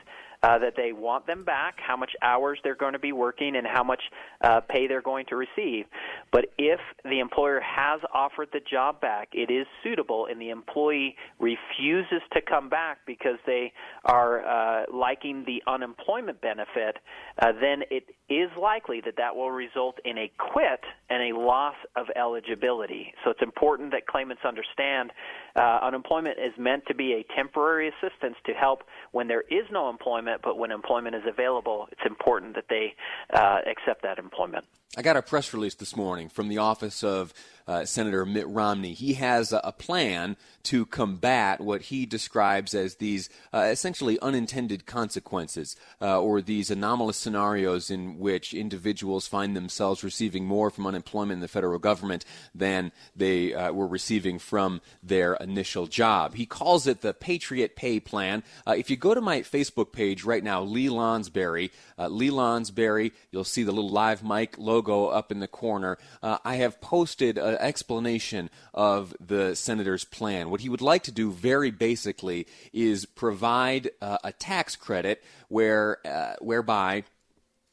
uh, 0.43 0.59
that 0.59 0.73
they 0.75 0.91
want 0.91 1.25
them 1.27 1.43
back, 1.43 1.75
how 1.85 1.97
much 1.97 2.11
hours 2.21 2.59
they're 2.63 2.75
going 2.75 2.93
to 2.93 2.99
be 2.99 3.11
working, 3.11 3.55
and 3.55 3.65
how 3.65 3.83
much 3.83 4.01
uh, 4.41 4.61
pay 4.61 4.87
they're 4.87 5.01
going 5.01 5.25
to 5.29 5.35
receive. 5.35 5.85
But 6.31 6.45
if 6.57 6.79
the 7.03 7.19
employer 7.19 7.59
has 7.61 8.01
offered 8.13 8.49
the 8.53 8.59
job 8.59 9.01
back, 9.01 9.29
it 9.33 9.51
is 9.51 9.65
suitable, 9.83 10.27
and 10.29 10.41
the 10.41 10.49
employee 10.49 11.15
refuses 11.39 12.21
to 12.33 12.41
come 12.41 12.69
back 12.69 12.99
because 13.05 13.37
they 13.45 13.71
are 14.05 14.45
uh, 14.45 14.83
liking 14.93 15.43
the 15.45 15.61
unemployment 15.71 16.41
benefit, 16.41 16.97
uh, 17.41 17.51
then 17.59 17.83
it 17.89 18.03
is 18.29 18.49
likely 18.59 19.01
that 19.05 19.15
that 19.17 19.35
will 19.35 19.51
result 19.51 19.97
in 20.03 20.17
a 20.17 20.31
quit 20.37 20.81
and 21.09 21.33
a 21.33 21.39
loss 21.39 21.75
of 21.95 22.07
eligibility. 22.15 23.13
So 23.23 23.31
it's 23.31 23.41
important 23.41 23.91
that 23.91 24.05
claimants 24.05 24.43
understand 24.45 25.11
uh, 25.55 25.79
unemployment 25.81 26.37
is 26.37 26.51
meant 26.57 26.83
to 26.87 26.95
be 26.95 27.13
a 27.13 27.35
temporary 27.35 27.89
assistance 27.89 28.35
to 28.45 28.53
help 28.53 28.83
when 29.11 29.27
there 29.27 29.43
is 29.49 29.65
no 29.71 29.89
employment, 29.89 30.26
but 30.43 30.57
when 30.57 30.71
employment 30.71 31.15
is 31.15 31.23
available, 31.27 31.87
it's 31.91 32.01
important 32.05 32.55
that 32.55 32.65
they 32.69 32.95
uh, 33.33 33.59
accept 33.65 34.03
that 34.03 34.19
employment. 34.19 34.65
I 34.97 35.01
got 35.01 35.17
a 35.17 35.21
press 35.21 35.53
release 35.53 35.75
this 35.75 35.95
morning 35.95 36.29
from 36.29 36.47
the 36.47 36.57
office 36.57 37.03
of 37.03 37.33
uh, 37.67 37.85
Senator 37.85 38.25
Mitt 38.25 38.47
Romney. 38.47 38.93
He 38.93 39.15
has 39.15 39.51
a, 39.51 39.59
a, 39.63 39.71
plan 39.71 40.37
to 40.63 40.85
combat 40.85 41.61
what 41.61 41.83
he 41.83 42.05
describes 42.05 42.73
as 42.73 42.95
these 42.95 43.29
uh, 43.53 43.69
essentially 43.71 44.19
unintended 44.19 44.85
consequences 44.85 45.75
uh, 46.01 46.19
or 46.19 46.41
these 46.41 46.71
anomalous 46.71 47.17
scenarios 47.17 47.89
in 47.89 48.19
which 48.19 48.53
individuals 48.53 49.27
find 49.27 49.55
themselves 49.55 50.03
receiving 50.03 50.45
more 50.45 50.69
from 50.69 50.87
unemployment 50.87 51.37
in 51.37 51.41
the 51.41 51.47
federal 51.47 51.79
government 51.79 52.25
than 52.55 52.91
they 53.15 53.53
uh, 53.53 53.71
were 53.71 53.87
receiving 53.87 54.39
from 54.39 54.81
their 55.03 55.35
initial 55.35 55.87
job. 55.87 56.35
He 56.35 56.45
calls 56.45 56.87
it 56.87 57.01
the 57.01 57.13
Patriot 57.13 57.75
Pay 57.75 57.99
Plan. 57.99 58.43
Uh, 58.65 58.75
if 58.77 58.89
you 58.89 58.97
go 58.97 59.13
to 59.13 59.21
my 59.21 59.41
Facebook 59.41 59.91
page 59.91 60.23
right 60.23 60.43
now, 60.43 60.61
Lee 60.63 60.89
Lonsberry, 60.89 61.71
uh, 61.97 62.07
Lee 62.07 62.29
Lonsberry, 62.29 63.11
you'll 63.31 63.43
see 63.43 63.63
the 63.63 63.71
little 63.71 63.89
live 63.89 64.23
mic 64.23 64.57
logo 64.57 65.07
up 65.07 65.31
in 65.31 65.39
the 65.39 65.47
corner. 65.47 65.97
I 66.23 66.55
have 66.55 66.81
posted 66.81 67.37
a, 67.37 67.56
explanation 67.59 68.49
of 68.73 69.13
the 69.19 69.55
senator's 69.55 70.05
plan. 70.05 70.49
What 70.49 70.61
he 70.61 70.69
would 70.69 70.81
like 70.81 71.03
to 71.03 71.11
do, 71.11 71.31
very 71.31 71.71
basically, 71.71 72.47
is 72.73 73.05
provide 73.05 73.91
uh, 74.01 74.17
a 74.23 74.31
tax 74.31 74.75
credit 74.75 75.23
where 75.47 75.97
uh, 76.05 76.35
whereby 76.39 77.03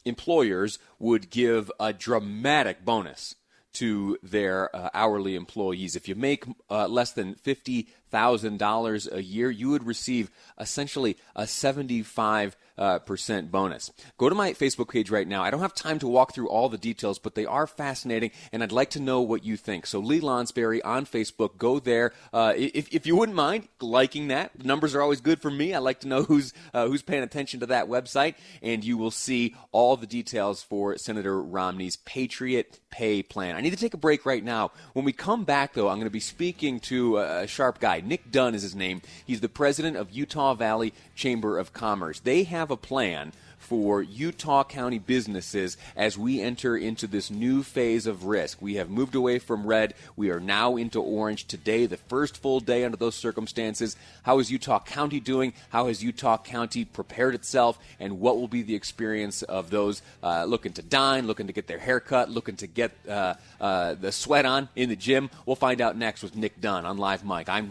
employers 0.04 0.78
would 0.98 1.30
give 1.30 1.70
a 1.80 1.92
dramatic 1.92 2.84
bonus 2.84 3.34
to 3.72 4.16
their 4.22 4.74
uh, 4.74 4.88
hourly 4.94 5.34
employees. 5.34 5.96
If 5.96 6.08
you 6.08 6.14
make 6.14 6.44
uh, 6.70 6.86
less 6.86 7.12
than 7.12 7.34
fifty 7.34 7.88
$100,000 8.14 9.12
a 9.12 9.22
year, 9.22 9.50
you 9.50 9.70
would 9.70 9.84
receive 9.84 10.30
essentially 10.58 11.16
a 11.34 11.46
75 11.46 12.56
uh, 12.76 12.98
percent 13.00 13.50
bonus. 13.50 13.92
Go 14.18 14.28
to 14.28 14.34
my 14.34 14.52
Facebook 14.52 14.88
page 14.88 15.10
right 15.10 15.26
now. 15.26 15.42
I 15.42 15.50
don't 15.50 15.60
have 15.60 15.74
time 15.74 15.98
to 16.00 16.08
walk 16.08 16.34
through 16.34 16.48
all 16.48 16.68
the 16.68 16.78
details, 16.78 17.18
but 17.18 17.34
they 17.34 17.46
are 17.46 17.66
fascinating, 17.66 18.32
and 18.52 18.62
I'd 18.62 18.72
like 18.72 18.90
to 18.90 19.00
know 19.00 19.20
what 19.20 19.44
you 19.44 19.56
think. 19.56 19.86
So 19.86 20.00
Lee 20.00 20.20
Lonsberry 20.20 20.80
on 20.84 21.06
Facebook. 21.06 21.56
Go 21.56 21.78
there. 21.78 22.12
Uh, 22.32 22.52
if, 22.56 22.92
if 22.92 23.06
you 23.06 23.16
wouldn't 23.16 23.36
mind 23.36 23.68
liking 23.80 24.28
that, 24.28 24.50
the 24.56 24.64
numbers 24.64 24.94
are 24.94 25.02
always 25.02 25.20
good 25.20 25.40
for 25.40 25.50
me. 25.50 25.74
I 25.74 25.78
like 25.78 26.00
to 26.00 26.08
know 26.08 26.22
who's 26.22 26.52
uh, 26.72 26.86
who's 26.86 27.02
paying 27.02 27.22
attention 27.22 27.60
to 27.60 27.66
that 27.66 27.86
website, 27.86 28.34
and 28.62 28.84
you 28.84 28.98
will 28.98 29.10
see 29.10 29.54
all 29.72 29.96
the 29.96 30.06
details 30.06 30.62
for 30.62 30.96
Senator 30.98 31.40
Romney's 31.40 31.96
Patriot 31.96 32.80
Pay 32.90 33.22
Plan. 33.22 33.56
I 33.56 33.60
need 33.60 33.70
to 33.70 33.76
take 33.76 33.94
a 33.94 33.98
break 33.98 34.26
right 34.26 34.42
now. 34.42 34.72
When 34.94 35.04
we 35.04 35.12
come 35.12 35.44
back, 35.44 35.74
though, 35.74 35.88
I'm 35.88 35.96
going 35.96 36.06
to 36.06 36.10
be 36.10 36.20
speaking 36.20 36.80
to 36.80 37.18
a 37.18 37.46
sharp 37.46 37.78
guy. 37.78 38.02
Nick 38.04 38.30
Dunn 38.30 38.54
is 38.54 38.62
his 38.62 38.74
name. 38.74 39.02
He's 39.26 39.40
the 39.40 39.48
president 39.48 39.96
of 39.96 40.10
Utah 40.10 40.54
Valley 40.54 40.92
Chamber 41.14 41.58
of 41.58 41.72
Commerce. 41.72 42.20
They 42.20 42.44
have 42.44 42.70
a 42.70 42.76
plan 42.76 43.32
for 43.64 44.02
Utah 44.02 44.62
County 44.62 44.98
businesses 44.98 45.76
as 45.96 46.18
we 46.18 46.40
enter 46.40 46.76
into 46.76 47.06
this 47.06 47.30
new 47.30 47.62
phase 47.62 48.06
of 48.06 48.24
risk. 48.24 48.60
We 48.60 48.74
have 48.74 48.90
moved 48.90 49.14
away 49.14 49.38
from 49.38 49.66
red. 49.66 49.94
We 50.16 50.30
are 50.30 50.40
now 50.40 50.76
into 50.76 51.00
orange 51.00 51.46
today, 51.46 51.86
the 51.86 51.96
first 51.96 52.36
full 52.36 52.60
day 52.60 52.84
under 52.84 52.96
those 52.96 53.14
circumstances. 53.14 53.96
How 54.24 54.38
is 54.38 54.50
Utah 54.50 54.80
County 54.80 55.18
doing? 55.18 55.54
How 55.70 55.86
has 55.86 56.04
Utah 56.04 56.36
County 56.36 56.84
prepared 56.84 57.34
itself? 57.34 57.78
And 57.98 58.20
what 58.20 58.36
will 58.36 58.48
be 58.48 58.62
the 58.62 58.74
experience 58.74 59.42
of 59.42 59.70
those 59.70 60.02
uh, 60.22 60.44
looking 60.44 60.74
to 60.74 60.82
dine, 60.82 61.26
looking 61.26 61.46
to 61.46 61.52
get 61.52 61.66
their 61.66 61.78
hair 61.78 62.00
cut, 62.00 62.28
looking 62.28 62.56
to 62.56 62.66
get 62.66 62.92
uh, 63.08 63.34
uh, 63.60 63.94
the 63.94 64.12
sweat 64.12 64.44
on 64.44 64.68
in 64.76 64.90
the 64.90 64.96
gym? 64.96 65.30
We'll 65.46 65.56
find 65.56 65.80
out 65.80 65.96
next 65.96 66.22
with 66.22 66.36
Nick 66.36 66.60
Dunn 66.60 66.84
on 66.84 66.98
Live 66.98 67.24
Mic. 67.24 67.48
I'm 67.48 67.70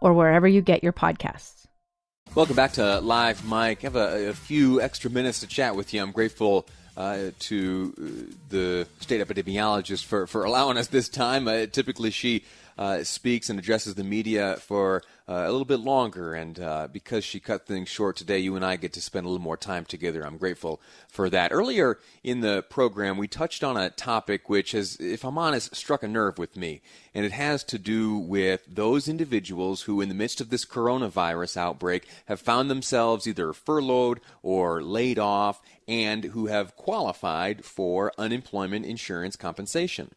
or 0.00 0.12
wherever 0.12 0.46
you 0.46 0.60
get 0.60 0.82
your 0.82 0.92
podcasts. 0.92 1.66
Welcome 2.34 2.56
back 2.56 2.72
to 2.74 3.00
Live 3.00 3.44
Mic. 3.44 3.78
I 3.78 3.86
have 3.86 3.96
a, 3.96 4.28
a 4.28 4.34
few 4.34 4.80
extra 4.80 5.10
minutes 5.10 5.40
to 5.40 5.46
chat 5.46 5.74
with 5.74 5.94
you. 5.94 6.02
I'm 6.02 6.12
grateful 6.12 6.66
uh, 6.96 7.30
to 7.38 7.94
uh, 7.96 8.34
the 8.50 8.86
state 9.00 9.26
epidemiologist 9.26 10.04
for, 10.04 10.26
for 10.26 10.44
allowing 10.44 10.76
us 10.76 10.88
this 10.88 11.08
time. 11.08 11.48
Uh, 11.48 11.66
typically, 11.66 12.10
she 12.10 12.44
uh, 12.76 13.02
speaks 13.02 13.48
and 13.48 13.58
addresses 13.58 13.94
the 13.94 14.04
media 14.04 14.56
for 14.60 15.02
uh, 15.28 15.44
a 15.46 15.50
little 15.50 15.64
bit 15.64 15.80
longer. 15.80 16.34
And 16.34 16.58
uh, 16.58 16.88
because 16.90 17.24
she 17.24 17.38
cut 17.38 17.66
things 17.66 17.88
short 17.88 18.16
today, 18.16 18.38
you 18.38 18.56
and 18.56 18.64
I 18.64 18.76
get 18.76 18.94
to 18.94 19.00
spend 19.00 19.26
a 19.26 19.28
little 19.28 19.42
more 19.42 19.56
time 19.56 19.84
together. 19.84 20.24
I'm 20.24 20.38
grateful 20.38 20.80
for 21.08 21.28
that. 21.30 21.52
Earlier 21.52 21.98
in 22.24 22.40
the 22.40 22.62
program, 22.62 23.18
we 23.18 23.28
touched 23.28 23.62
on 23.62 23.76
a 23.76 23.90
topic 23.90 24.48
which 24.48 24.72
has, 24.72 24.96
if 24.96 25.24
I'm 25.24 25.36
honest, 25.36 25.76
struck 25.76 26.02
a 26.02 26.08
nerve 26.08 26.38
with 26.38 26.56
me. 26.56 26.80
And 27.14 27.26
it 27.26 27.32
has 27.32 27.62
to 27.64 27.78
do 27.78 28.16
with 28.16 28.64
those 28.66 29.08
individuals 29.08 29.82
who, 29.82 30.00
in 30.00 30.08
the 30.08 30.14
midst 30.14 30.40
of 30.40 30.50
this 30.50 30.64
coronavirus 30.64 31.56
outbreak, 31.56 32.06
have 32.26 32.40
found 32.40 32.70
themselves 32.70 33.26
either 33.26 33.52
furloughed 33.52 34.20
or 34.42 34.82
laid 34.82 35.18
off 35.18 35.60
and 35.86 36.24
who 36.24 36.46
have 36.46 36.76
qualified 36.76 37.64
for 37.64 38.12
unemployment 38.18 38.84
insurance 38.84 39.36
compensation. 39.36 40.10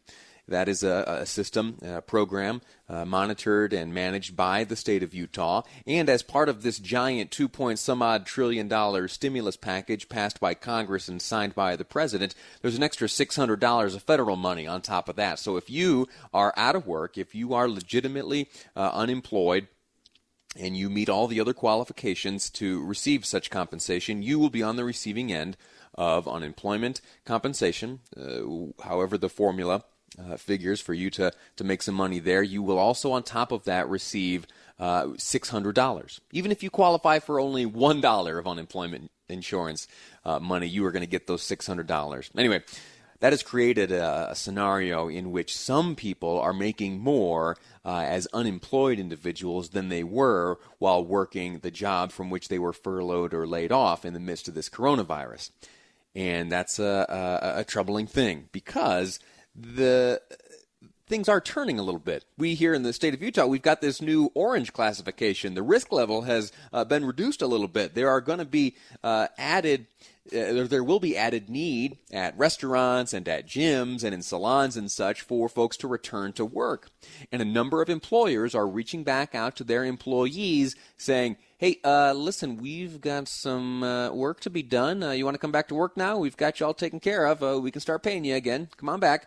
That 0.52 0.68
is 0.68 0.82
a, 0.82 1.20
a 1.22 1.26
system, 1.26 1.78
a 1.82 2.02
program 2.02 2.60
uh, 2.88 3.06
monitored 3.06 3.72
and 3.72 3.94
managed 3.94 4.36
by 4.36 4.64
the 4.64 4.76
state 4.76 5.02
of 5.02 5.14
Utah. 5.14 5.62
And 5.86 6.10
as 6.10 6.22
part 6.22 6.48
of 6.50 6.62
this 6.62 6.78
giant 6.78 7.30
two 7.30 7.48
point 7.48 7.78
some 7.78 8.02
odd 8.02 8.26
trillion 8.26 8.68
dollar 8.68 9.08
stimulus 9.08 9.56
package 9.56 10.10
passed 10.10 10.40
by 10.40 10.52
Congress 10.54 11.08
and 11.08 11.22
signed 11.22 11.54
by 11.54 11.74
the 11.74 11.86
president, 11.86 12.34
there's 12.60 12.76
an 12.76 12.82
extra 12.82 13.08
$600 13.08 13.94
of 13.94 14.02
federal 14.02 14.36
money 14.36 14.66
on 14.66 14.82
top 14.82 15.08
of 15.08 15.16
that. 15.16 15.38
So 15.38 15.56
if 15.56 15.70
you 15.70 16.06
are 16.34 16.52
out 16.56 16.76
of 16.76 16.86
work, 16.86 17.16
if 17.16 17.34
you 17.34 17.54
are 17.54 17.68
legitimately 17.68 18.48
uh, 18.76 18.90
unemployed, 18.92 19.68
and 20.54 20.76
you 20.76 20.90
meet 20.90 21.08
all 21.08 21.28
the 21.28 21.40
other 21.40 21.54
qualifications 21.54 22.50
to 22.50 22.84
receive 22.84 23.24
such 23.24 23.48
compensation, 23.48 24.22
you 24.22 24.38
will 24.38 24.50
be 24.50 24.62
on 24.62 24.76
the 24.76 24.84
receiving 24.84 25.32
end 25.32 25.56
of 25.94 26.28
unemployment 26.28 27.00
compensation, 27.24 28.00
uh, 28.16 28.82
however 28.84 29.16
the 29.16 29.30
formula 29.30 29.84
uh, 30.18 30.36
figures 30.36 30.80
for 30.80 30.94
you 30.94 31.10
to, 31.10 31.32
to 31.56 31.64
make 31.64 31.82
some 31.82 31.94
money 31.94 32.18
there. 32.18 32.42
You 32.42 32.62
will 32.62 32.78
also, 32.78 33.12
on 33.12 33.22
top 33.22 33.52
of 33.52 33.64
that, 33.64 33.88
receive 33.88 34.46
uh, 34.78 35.06
$600. 35.06 36.20
Even 36.32 36.50
if 36.50 36.62
you 36.62 36.70
qualify 36.70 37.18
for 37.18 37.38
only 37.38 37.66
$1 37.66 38.38
of 38.38 38.46
unemployment 38.46 39.10
insurance 39.28 39.86
uh, 40.24 40.38
money, 40.38 40.66
you 40.66 40.84
are 40.84 40.92
going 40.92 41.02
to 41.04 41.06
get 41.08 41.26
those 41.26 41.42
$600. 41.42 42.30
Anyway, 42.36 42.62
that 43.22 43.32
has 43.32 43.44
created 43.44 43.92
a, 43.92 44.30
a, 44.32 44.34
scenario 44.34 45.08
in 45.08 45.30
which 45.30 45.56
some 45.56 45.94
people 45.94 46.40
are 46.40 46.52
making 46.52 46.98
more 46.98 47.56
uh, 47.84 48.04
as 48.04 48.26
unemployed 48.32 48.98
individuals 48.98 49.68
than 49.68 49.88
they 49.88 50.02
were 50.02 50.58
while 50.78 51.04
working 51.04 51.60
the 51.60 51.70
job 51.70 52.10
from 52.10 52.30
which 52.30 52.48
they 52.48 52.58
were 52.58 52.72
furloughed 52.72 53.32
or 53.32 53.46
laid 53.46 53.70
off 53.70 54.04
in 54.04 54.12
the 54.12 54.18
midst 54.18 54.48
of 54.48 54.54
this 54.54 54.68
coronavirus. 54.68 55.50
And 56.16 56.50
that's 56.50 56.80
a, 56.80 57.06
a, 57.54 57.60
a 57.60 57.64
troubling 57.64 58.08
thing 58.08 58.48
because 58.50 59.20
the 59.54 60.20
things 61.12 61.28
are 61.28 61.42
turning 61.42 61.78
a 61.78 61.82
little 61.82 62.00
bit. 62.00 62.24
We 62.38 62.54
here 62.54 62.72
in 62.72 62.84
the 62.84 62.92
state 62.94 63.12
of 63.12 63.22
Utah, 63.22 63.44
we've 63.44 63.60
got 63.60 63.82
this 63.82 64.00
new 64.00 64.30
orange 64.34 64.72
classification. 64.72 65.52
The 65.52 65.62
risk 65.62 65.92
level 65.92 66.22
has 66.22 66.52
uh, 66.72 66.86
been 66.86 67.04
reduced 67.04 67.42
a 67.42 67.46
little 67.46 67.68
bit. 67.68 67.94
There 67.94 68.08
are 68.08 68.22
going 68.22 68.38
to 68.38 68.46
be 68.46 68.76
uh, 69.04 69.28
added. 69.36 69.88
Uh, 70.28 70.64
there 70.64 70.82
will 70.82 71.00
be 71.00 71.16
added 71.16 71.50
need 71.50 71.98
at 72.12 72.38
restaurants 72.38 73.12
and 73.12 73.28
at 73.28 73.46
gyms 73.46 74.04
and 74.04 74.14
in 74.14 74.22
salons 74.22 74.74
and 74.76 74.90
such 74.90 75.20
for 75.20 75.50
folks 75.50 75.76
to 75.78 75.88
return 75.88 76.32
to 76.32 76.46
work. 76.46 76.88
And 77.30 77.42
a 77.42 77.44
number 77.44 77.82
of 77.82 77.90
employers 77.90 78.54
are 78.54 78.66
reaching 78.66 79.04
back 79.04 79.34
out 79.34 79.54
to 79.56 79.64
their 79.64 79.84
employees 79.84 80.76
saying, 80.96 81.36
hey, 81.58 81.78
uh, 81.84 82.14
listen, 82.14 82.56
we've 82.56 83.02
got 83.02 83.28
some 83.28 83.82
uh, 83.82 84.12
work 84.12 84.40
to 84.40 84.50
be 84.50 84.62
done. 84.62 85.02
Uh, 85.02 85.10
you 85.10 85.26
want 85.26 85.34
to 85.34 85.40
come 85.40 85.52
back 85.52 85.68
to 85.68 85.74
work 85.74 85.94
now? 85.94 86.16
We've 86.16 86.36
got 86.38 86.58
you 86.58 86.64
all 86.64 86.72
taken 86.72 87.00
care 87.00 87.26
of. 87.26 87.42
We 87.62 87.70
can 87.70 87.82
start 87.82 88.02
paying 88.02 88.24
you 88.24 88.36
again. 88.36 88.68
Come 88.78 88.88
on 88.88 89.00
back 89.00 89.26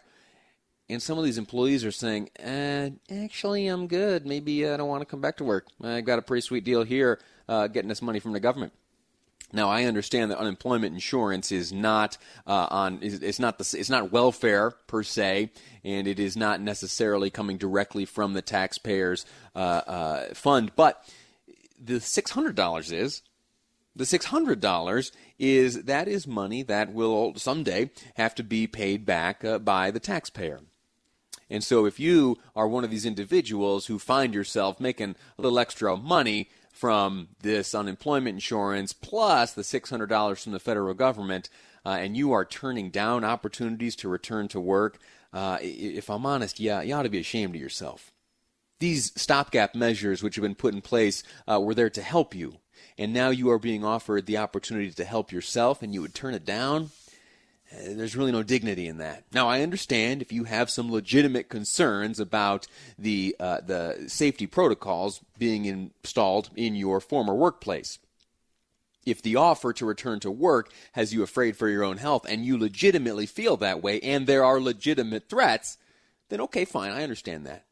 and 0.89 1.01
some 1.01 1.17
of 1.17 1.23
these 1.23 1.37
employees 1.37 1.83
are 1.83 1.91
saying, 1.91 2.29
uh, 2.43 2.89
actually, 3.11 3.67
I'm 3.67 3.87
good. 3.87 4.25
Maybe 4.25 4.67
I 4.67 4.77
don't 4.77 4.87
want 4.87 5.01
to 5.01 5.05
come 5.05 5.21
back 5.21 5.37
to 5.37 5.43
work. 5.43 5.67
I 5.83 6.01
got 6.01 6.19
a 6.19 6.21
pretty 6.21 6.41
sweet 6.41 6.63
deal 6.63 6.83
here 6.83 7.19
uh, 7.49 7.67
getting 7.67 7.89
this 7.89 8.01
money 8.01 8.19
from 8.19 8.33
the 8.33 8.39
government. 8.39 8.73
Now 9.53 9.69
I 9.69 9.83
understand 9.83 10.31
that 10.31 10.37
unemployment 10.37 10.93
insurance 10.93 11.51
is 11.51 11.71
not 11.71 12.17
uh, 12.45 12.67
on 12.69 12.99
it's 13.01 13.39
not 13.39 13.57
the 13.57 13.75
it's 13.79 13.89
not 13.89 14.11
welfare 14.11 14.71
per 14.87 15.03
se, 15.03 15.51
and 15.83 16.07
it 16.07 16.19
is 16.19 16.35
not 16.35 16.59
necessarily 16.61 17.29
coming 17.29 17.57
directly 17.57 18.05
from 18.05 18.33
the 18.33 18.41
taxpayers' 18.41 19.25
uh, 19.55 19.59
uh, 19.59 20.33
fund. 20.33 20.71
But 20.75 21.07
the 21.79 22.01
six 22.01 22.31
hundred 22.31 22.55
dollars 22.55 22.91
is 22.91 23.21
the 23.95 24.05
six 24.05 24.25
hundred 24.25 24.59
dollars 24.59 25.11
is 25.39 25.83
that 25.83 26.07
is 26.07 26.27
money 26.27 26.63
that 26.63 26.91
will 26.91 27.35
someday 27.35 27.91
have 28.15 28.35
to 28.35 28.43
be 28.43 28.67
paid 28.67 29.05
back 29.05 29.45
uh, 29.45 29.59
by 29.59 29.91
the 29.91 29.99
taxpayer. 29.99 30.59
And 31.49 31.63
so 31.63 31.85
if 31.85 31.99
you 31.99 32.37
are 32.55 32.67
one 32.67 32.83
of 32.83 32.91
these 32.91 33.05
individuals 33.05 33.85
who 33.85 33.99
find 33.99 34.33
yourself 34.33 34.79
making 34.79 35.15
a 35.37 35.41
little 35.41 35.59
extra 35.59 35.95
money 35.95 36.49
from 36.71 37.29
this 37.41 37.73
unemployment 37.73 38.35
insurance 38.35 38.93
plus 38.93 39.53
the 39.53 39.61
$600 39.61 40.43
from 40.43 40.51
the 40.51 40.59
federal 40.59 40.93
government, 40.93 41.49
uh, 41.85 41.89
and 41.89 42.17
you 42.17 42.31
are 42.31 42.43
turning 42.43 42.89
down 42.89 43.23
opportunities 43.23 43.95
to 43.95 44.09
return 44.09 44.47
to 44.47 44.59
work, 44.59 44.97
uh, 45.31 45.57
if 45.61 46.09
I'm 46.09 46.25
honest, 46.25 46.59
yeah, 46.59 46.81
you 46.81 46.93
ought 46.93 47.03
to 47.03 47.09
be 47.09 47.19
ashamed 47.19 47.55
of 47.55 47.61
yourself. 47.61 48.11
These 48.79 49.13
stopgap 49.19 49.75
measures, 49.75 50.21
which 50.21 50.35
have 50.35 50.43
been 50.43 50.55
put 50.55 50.73
in 50.73 50.81
place, 50.81 51.23
uh, 51.49 51.61
were 51.61 51.75
there 51.75 51.89
to 51.91 52.01
help 52.01 52.35
you. 52.35 52.57
And 52.97 53.13
now 53.13 53.29
you 53.29 53.49
are 53.51 53.59
being 53.59 53.83
offered 53.83 54.25
the 54.25 54.37
opportunity 54.37 54.91
to 54.91 55.05
help 55.05 55.31
yourself, 55.31 55.81
and 55.81 55.93
you 55.93 56.01
would 56.01 56.15
turn 56.15 56.33
it 56.33 56.45
down 56.45 56.89
there's 57.83 58.15
really 58.15 58.31
no 58.31 58.43
dignity 58.43 58.87
in 58.87 58.97
that. 58.97 59.23
Now, 59.33 59.47
I 59.47 59.61
understand 59.61 60.21
if 60.21 60.31
you 60.31 60.45
have 60.45 60.69
some 60.69 60.91
legitimate 60.91 61.49
concerns 61.49 62.19
about 62.19 62.67
the 62.97 63.35
uh, 63.39 63.61
the 63.61 64.05
safety 64.07 64.47
protocols 64.47 65.21
being 65.37 65.65
installed 65.65 66.49
in 66.55 66.75
your 66.75 66.99
former 66.99 67.33
workplace. 67.33 67.99
If 69.05 69.21
the 69.21 69.35
offer 69.35 69.71
to 69.73 69.85
return 69.85 70.19
to 70.21 70.31
work 70.31 70.71
has 70.93 71.13
you 71.13 71.21
afraid 71.21 71.55
for 71.55 71.69
your 71.69 71.83
own 71.83 71.97
health 71.97 72.25
and 72.27 72.43
you 72.43 72.57
legitimately 72.57 73.27
feel 73.27 73.55
that 73.57 73.83
way 73.83 73.99
and 73.99 74.25
there 74.25 74.43
are 74.43 74.59
legitimate 74.59 75.29
threats, 75.29 75.77
then 76.29 76.41
okay, 76.41 76.65
fine, 76.65 76.91
I 76.91 77.03
understand 77.03 77.45
that. 77.45 77.65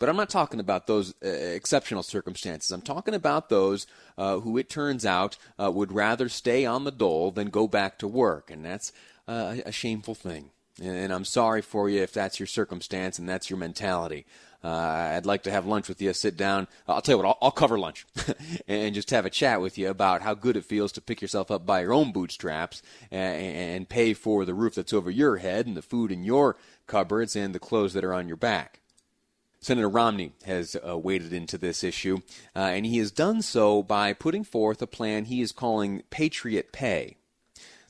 But 0.00 0.08
I'm 0.08 0.16
not 0.16 0.30
talking 0.30 0.60
about 0.60 0.86
those 0.86 1.14
uh, 1.22 1.28
exceptional 1.28 2.02
circumstances. 2.02 2.70
I'm 2.72 2.80
talking 2.80 3.14
about 3.14 3.50
those 3.50 3.86
uh, 4.16 4.40
who 4.40 4.56
it 4.56 4.70
turns 4.70 5.04
out 5.04 5.36
uh, 5.62 5.70
would 5.70 5.92
rather 5.92 6.28
stay 6.30 6.64
on 6.64 6.84
the 6.84 6.90
dole 6.90 7.30
than 7.30 7.50
go 7.50 7.68
back 7.68 7.98
to 7.98 8.08
work. 8.08 8.50
And 8.50 8.64
that's 8.64 8.92
uh, 9.30 9.56
a 9.64 9.72
shameful 9.72 10.14
thing. 10.14 10.50
And 10.82 11.12
I'm 11.12 11.24
sorry 11.24 11.62
for 11.62 11.88
you 11.88 12.02
if 12.02 12.12
that's 12.12 12.40
your 12.40 12.46
circumstance 12.46 13.18
and 13.18 13.28
that's 13.28 13.50
your 13.50 13.58
mentality. 13.58 14.24
Uh, 14.62 14.68
I'd 14.68 15.26
like 15.26 15.44
to 15.44 15.50
have 15.50 15.66
lunch 15.66 15.88
with 15.88 16.02
you, 16.02 16.12
sit 16.12 16.36
down. 16.36 16.68
I'll 16.88 17.00
tell 17.00 17.14
you 17.14 17.22
what, 17.22 17.28
I'll, 17.28 17.38
I'll 17.42 17.50
cover 17.50 17.78
lunch 17.78 18.06
and 18.68 18.94
just 18.94 19.10
have 19.10 19.24
a 19.24 19.30
chat 19.30 19.60
with 19.60 19.78
you 19.78 19.88
about 19.88 20.22
how 20.22 20.34
good 20.34 20.56
it 20.56 20.64
feels 20.64 20.92
to 20.92 21.00
pick 21.00 21.22
yourself 21.22 21.50
up 21.50 21.64
by 21.64 21.80
your 21.80 21.92
own 21.92 22.12
bootstraps 22.12 22.82
and, 23.10 23.56
and 23.56 23.88
pay 23.88 24.14
for 24.14 24.44
the 24.44 24.54
roof 24.54 24.74
that's 24.74 24.92
over 24.92 25.10
your 25.10 25.36
head 25.36 25.66
and 25.66 25.76
the 25.76 25.82
food 25.82 26.10
in 26.10 26.24
your 26.24 26.56
cupboards 26.86 27.36
and 27.36 27.54
the 27.54 27.58
clothes 27.60 27.94
that 27.94 28.04
are 28.04 28.14
on 28.14 28.26
your 28.26 28.36
back. 28.36 28.80
Senator 29.60 29.88
Romney 29.88 30.32
has 30.44 30.76
uh, 30.86 30.96
waded 30.96 31.34
into 31.34 31.58
this 31.58 31.84
issue, 31.84 32.20
uh, 32.56 32.60
and 32.60 32.86
he 32.86 32.96
has 32.98 33.10
done 33.10 33.42
so 33.42 33.82
by 33.82 34.14
putting 34.14 34.44
forth 34.44 34.80
a 34.80 34.86
plan 34.86 35.26
he 35.26 35.42
is 35.42 35.52
calling 35.52 36.02
Patriot 36.08 36.72
Pay. 36.72 37.16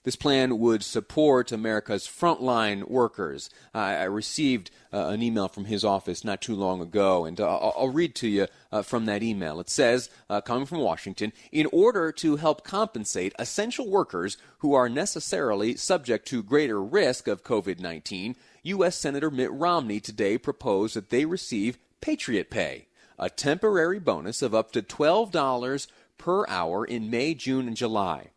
This 0.03 0.17
plan 0.17 0.59
would 0.59 0.83
support 0.83 1.53
America's 1.53 2.07
frontline 2.07 2.89
workers. 2.89 3.51
Uh, 3.75 3.79
I 3.79 4.05
received 4.05 4.71
uh, 4.95 5.09
an 5.09 5.23
email 5.23 5.47
from 5.49 5.67
his 5.67 5.85
office 5.85 6.25
not 6.25 6.41
too 6.41 6.55
long 6.55 6.81
ago, 6.81 7.27
and 7.27 7.39
uh, 7.39 7.47
I'll, 7.47 7.75
I'll, 7.77 7.89
read 7.91 8.15
to 8.17 8.29
you 8.29 8.47
uh, 8.73 8.81
from 8.81 9.05
that 9.07 9.23
email. 9.23 9.61
It 9.61 9.69
says, 9.69 10.09
uh, 10.31 10.41
coming 10.41 10.65
from 10.65 10.79
Washington, 10.79 11.35
in 11.53 11.67
order 11.71 12.13
to 12.13 12.37
help 12.37 12.65
compensate 12.65 13.35
essential 13.39 13.91
workers 13.91 14.39
who 14.59 14.73
are 14.73 14.89
necessarily 14.89 15.77
subject 15.77 16.27
to 16.29 16.43
greater 16.43 16.83
risk 16.83 17.29
of 17.29 17.45
COVID 17.45 17.79
19, 17.79 18.37
U.S. 18.63 18.97
Senator 18.97 19.31
Mitt 19.31 19.53
Romney 19.53 20.01
today 20.01 20.39
proposed 20.39 20.97
that 20.97 21.11
they 21.11 21.27
receive 21.27 21.79
Patriot 22.01 22.49
Pay, 22.49 22.87
a 23.19 23.29
temporary 23.29 23.99
bonus 23.99 24.41
of 24.41 24.55
up 24.55 24.73
to 24.73 24.81
$12 24.81 25.87
per 26.17 26.47
hour 26.49 26.87
in 26.87 27.11
May, 27.11 27.35
June, 27.35 27.69
and 27.69 27.77
July. 27.77 28.31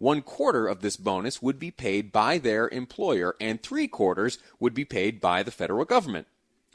One 0.00 0.22
quarter 0.22 0.66
of 0.66 0.80
this 0.80 0.96
bonus 0.96 1.42
would 1.42 1.58
be 1.58 1.70
paid 1.70 2.10
by 2.10 2.38
their 2.38 2.70
employer, 2.70 3.36
and 3.38 3.62
three 3.62 3.86
quarters 3.86 4.38
would 4.58 4.72
be 4.72 4.86
paid 4.86 5.20
by 5.20 5.42
the 5.42 5.50
federal 5.50 5.84
government, 5.84 6.26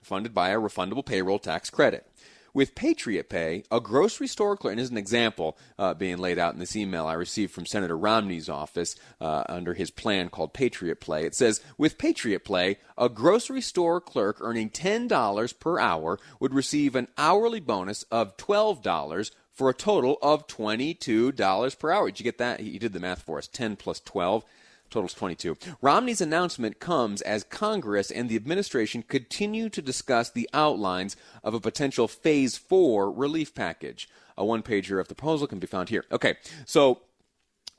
funded 0.03 0.32
by 0.32 0.50
a 0.50 0.60
refundable 0.60 1.03
payroll 1.03 1.39
tax 1.39 1.72
credit. 1.72 2.05
With 2.53 2.75
Patriot 2.75 3.27
Pay, 3.27 3.63
a 3.72 3.82
grocery 3.82 4.27
store 4.27 4.55
clerk, 4.55 4.74
and 4.74 4.79
as 4.79 4.91
an 4.91 4.98
example 4.98 5.58
uh, 5.79 5.96
being 5.96 6.20
laid 6.20 6.38
out 6.38 6.53
in 6.53 6.60
this 6.60 6.75
email 6.75 7.08
I 7.08 7.13
received 7.13 7.51
from 7.51 7.65
Senator 7.65 7.98
Romney's 7.98 8.48
office 8.48 8.96
uh, 9.20 9.44
under 9.50 9.74
his 9.74 9.89
plan 9.89 10.29
called 10.29 10.53
Patriot 10.53 11.01
Play, 11.01 11.25
it 11.25 11.34
says, 11.34 11.62
with 11.79 11.98
Patriot 11.98 12.41
Play, 12.46 12.77
a 12.96 13.10
grocery 13.10 13.62
store 13.62 14.00
clerk 14.00 14.38
earning 14.39 14.70
$10 14.70 15.60
per 15.60 15.79
hour 15.79 16.20
would 16.39 16.53
receive 16.53 16.96
an 16.96 17.08
hourly 17.17 17.60
bonus 17.60 18.03
of 18.03 18.38
$12 18.38 19.32
for 19.56 19.70
a 19.70 19.74
total 19.74 20.18
of 20.22 20.48
$22 20.48 21.80
per 21.80 21.92
hour. 21.92 22.12
Did 22.12 22.20
you 22.20 22.24
get 22.26 22.38
that? 22.38 22.60
He 22.60 22.78
did 22.78 22.94
the 22.94 23.00
math 23.00 23.24
for 23.24 23.38
us 23.38 23.48
10 23.48 23.78
plus 23.78 24.02
12 24.02 24.44
totals 24.90 25.14
22. 25.14 25.58
Romney's 25.82 26.22
announcement 26.22 26.80
comes 26.80 27.22
as 27.22 27.44
Congress 27.44 28.12
and 28.12 28.30
the 28.30 28.36
administration 28.36 29.04
continue 29.04 29.70
to 29.70 29.82
discuss 29.82 30.30
the 30.30 30.50
outlines 30.54 31.16
of 31.44 31.54
a 31.54 31.60
potential 31.60 32.08
Phase 32.08 32.58
4 32.58 33.12
relief 33.12 33.56
package. 33.56 34.08
A 34.38 34.46
one 34.46 34.62
pager 34.62 35.00
of 35.00 35.08
the 35.08 35.16
proposal 35.16 35.48
can 35.48 35.60
be 35.60 35.68
found 35.68 35.90
here. 35.90 36.06
Okay, 36.12 36.36
so 36.66 37.02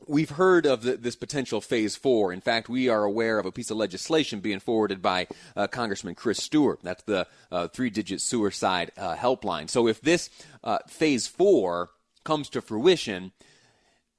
We've 0.06 0.30
heard 0.30 0.66
of 0.66 0.82
the, 0.82 0.96
this 0.96 1.16
potential 1.16 1.60
phase 1.60 1.96
four. 1.96 2.32
In 2.32 2.40
fact, 2.40 2.68
we 2.68 2.88
are 2.88 3.02
aware 3.02 3.38
of 3.38 3.46
a 3.46 3.52
piece 3.52 3.70
of 3.70 3.76
legislation 3.76 4.40
being 4.40 4.60
forwarded 4.60 5.00
by 5.02 5.26
uh, 5.56 5.66
Congressman 5.66 6.14
Chris 6.14 6.42
Stewart. 6.42 6.80
That's 6.82 7.02
the 7.04 7.26
uh, 7.50 7.68
three 7.68 7.90
digit 7.90 8.20
suicide 8.20 8.92
uh, 8.96 9.16
helpline. 9.16 9.68
So 9.68 9.88
if 9.88 10.00
this 10.00 10.30
uh, 10.62 10.78
phase 10.86 11.26
four 11.26 11.90
comes 12.24 12.48
to 12.50 12.60
fruition, 12.60 13.32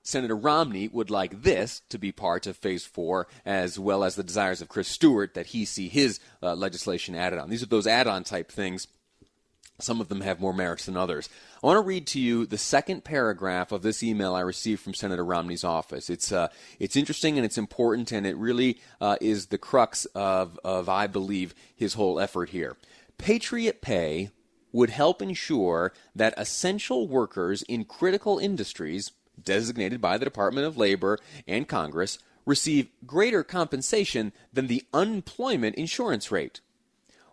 Senator 0.02 0.36
Romney 0.36 0.88
would 0.88 1.10
like 1.10 1.44
this 1.44 1.82
to 1.90 2.00
be 2.00 2.12
part 2.12 2.48
of 2.48 2.58
phase 2.58 2.86
four, 2.86 3.28
as 3.46 3.78
well 3.78 4.04
as 4.04 4.16
the 4.16 4.24
desires 4.24 4.62
of 4.62 4.70
Chris 4.70 4.88
Stewart 4.88 5.34
that 5.36 5.48
he 5.48 5.64
see 5.66 5.90
his 5.90 6.20
uh, 6.42 6.56
legislation 6.56 7.14
added 7.14 7.40
on. 7.40 7.50
These 7.50 7.64
are 7.64 7.68
those 7.68 7.88
add 7.88 8.08
on 8.08 8.24
type 8.24 8.52
things 8.52 8.88
some 9.80 10.02
of 10.02 10.10
them 10.10 10.22
have 10.22 10.40
more 10.40 10.54
merits 10.54 10.86
than 10.86 10.98
others. 10.98 11.30
I 11.64 11.68
want 11.68 11.78
to 11.78 11.88
read 11.88 12.08
to 12.08 12.20
you 12.20 12.46
the 12.46 12.58
second 12.58 13.04
paragraph 13.04 13.72
of 13.72 13.84
this 13.84 14.02
email 14.02 14.34
I 14.34 14.42
received 14.42 14.82
from 14.82 14.94
Senator 14.94 15.24
Romney's 15.24 15.64
office. 15.64 16.10
It's 16.10 16.32
uh, 16.32 16.48
it's 16.80 16.96
interesting 16.96 17.38
and 17.38 17.46
it's 17.46 17.58
important, 17.58 18.12
and 18.12 18.26
it 18.26 18.36
really 18.38 18.80
uh, 19.00 19.18
is 19.22 19.48
the 19.48 19.58
crux 19.58 20.06
of 20.16 20.60
of 20.64 20.90
I 20.90 21.08
believe 21.08 21.54
his 21.76 21.94
whole 21.94 22.20
effort 22.20 22.50
here. 22.50 22.76
Patriot 23.18 23.82
Pay 23.82 24.32
would 24.72 24.90
help 24.90 25.22
ensure 25.22 25.94
that 26.16 26.34
essential 26.38 27.08
workers 27.08 27.62
in 27.64 27.86
critical 27.86 28.38
industries 28.38 29.12
designated 29.42 30.02
by 30.02 30.18
the 30.18 30.26
Department 30.26 30.66
of 30.68 30.78
Labor 30.78 31.20
and 31.48 31.68
Congress 31.68 32.20
receive 32.46 32.90
greater 33.06 33.44
compensation 33.44 34.32
than 34.52 34.68
the 34.68 34.84
unemployment 34.94 35.76
insurance 35.76 36.32
rate. 36.32 36.62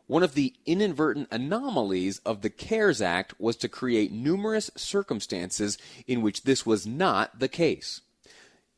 One 0.06 0.22
of 0.22 0.34
the 0.34 0.54
inadvertent 0.66 1.28
anomalies 1.30 2.18
of 2.26 2.42
the 2.42 2.50
CARES 2.50 3.00
Act 3.00 3.40
was 3.40 3.56
to 3.56 3.68
create 3.68 4.12
numerous 4.12 4.70
circumstances 4.76 5.78
in 6.06 6.20
which 6.20 6.42
this 6.42 6.66
was 6.66 6.86
not 6.86 7.38
the 7.38 7.48
case. 7.48 8.02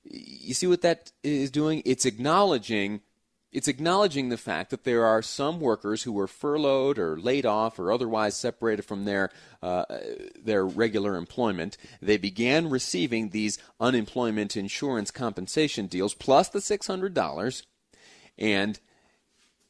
You 0.05 0.55
see 0.55 0.69
what 0.69 0.83
that 0.83 1.11
is 1.25 1.51
doing? 1.51 1.83
It's 1.85 2.07
acknowledging 2.07 3.01
it's 3.53 3.69
acknowledging 3.69 4.29
the 4.29 4.37
fact 4.37 4.71
that 4.71 4.85
there 4.85 5.07
are 5.07 5.23
some 5.23 5.61
workers 5.61 6.03
who 6.03 6.13
were 6.13 6.27
furloughed 6.27 6.99
or 6.99 7.19
laid 7.19 7.47
off 7.47 7.79
or 7.79 7.91
otherwise 7.91 8.37
separated 8.37 8.83
from 8.83 9.05
their 9.05 9.31
uh, 9.63 9.85
their 10.39 10.67
regular 10.67 11.17
employment. 11.17 11.79
They 12.03 12.19
began 12.19 12.69
receiving 12.69 13.31
these 13.31 13.59
unemployment 13.81 14.57
insurance 14.57 15.11
compensation 15.11 15.87
deals 15.87 16.13
plus 16.13 16.51
the 16.51 16.61
six 16.61 16.87
hundred 16.87 17.15
dollars, 17.15 17.63
and 18.37 18.79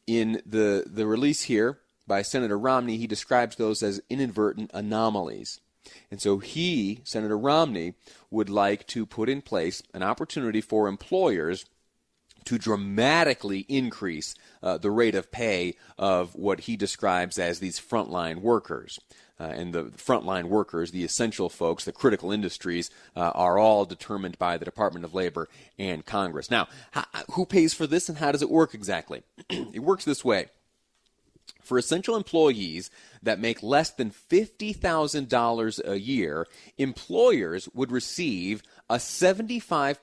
in 0.06 0.42
the, 0.46 0.84
the 0.86 1.06
release 1.06 1.42
here 1.42 1.78
by 2.06 2.22
Senator 2.22 2.58
Romney, 2.58 2.96
he 2.96 3.06
describes 3.06 3.56
those 3.56 3.82
as 3.82 4.00
inadvertent 4.08 4.70
anomalies. 4.72 5.60
And 6.10 6.20
so 6.20 6.38
he, 6.38 7.00
Senator 7.04 7.38
Romney, 7.38 7.94
would 8.30 8.50
like 8.50 8.86
to 8.88 9.06
put 9.06 9.28
in 9.28 9.42
place 9.42 9.82
an 9.94 10.02
opportunity 10.02 10.60
for 10.60 10.88
employers 10.88 11.64
to 12.46 12.58
dramatically 12.58 13.66
increase 13.68 14.34
uh, 14.62 14.78
the 14.78 14.90
rate 14.90 15.14
of 15.14 15.30
pay 15.30 15.76
of 15.98 16.34
what 16.34 16.60
he 16.60 16.76
describes 16.76 17.38
as 17.38 17.58
these 17.58 17.78
frontline 17.78 18.40
workers 18.40 18.98
uh, 19.38 19.44
and 19.44 19.72
the 19.72 19.84
frontline 19.84 20.44
workers, 20.44 20.90
the 20.90 21.04
essential 21.04 21.48
folks, 21.48 21.84
the 21.84 21.92
critical 21.92 22.32
industries, 22.32 22.90
uh, 23.14 23.32
are 23.34 23.58
all 23.58 23.84
determined 23.84 24.38
by 24.38 24.56
the 24.56 24.64
Department 24.64 25.04
of 25.04 25.14
Labor 25.14 25.48
and 25.78 26.06
Congress. 26.06 26.50
Now, 26.50 26.68
who 27.32 27.44
pays 27.44 27.74
for 27.74 27.86
this 27.86 28.08
and 28.08 28.18
how 28.18 28.32
does 28.32 28.42
it 28.42 28.50
work 28.50 28.74
exactly? 28.74 29.22
it 29.50 29.82
works 29.82 30.04
this 30.04 30.24
way. 30.24 30.46
For 31.66 31.78
essential 31.78 32.16
employees 32.16 32.90
that 33.22 33.40
make 33.40 33.62
less 33.62 33.90
than 33.90 34.12
$50,000 34.12 35.88
a 35.88 36.00
year, 36.00 36.46
employers 36.78 37.68
would 37.74 37.90
receive 37.90 38.62
a 38.88 38.96
75% 38.96 39.96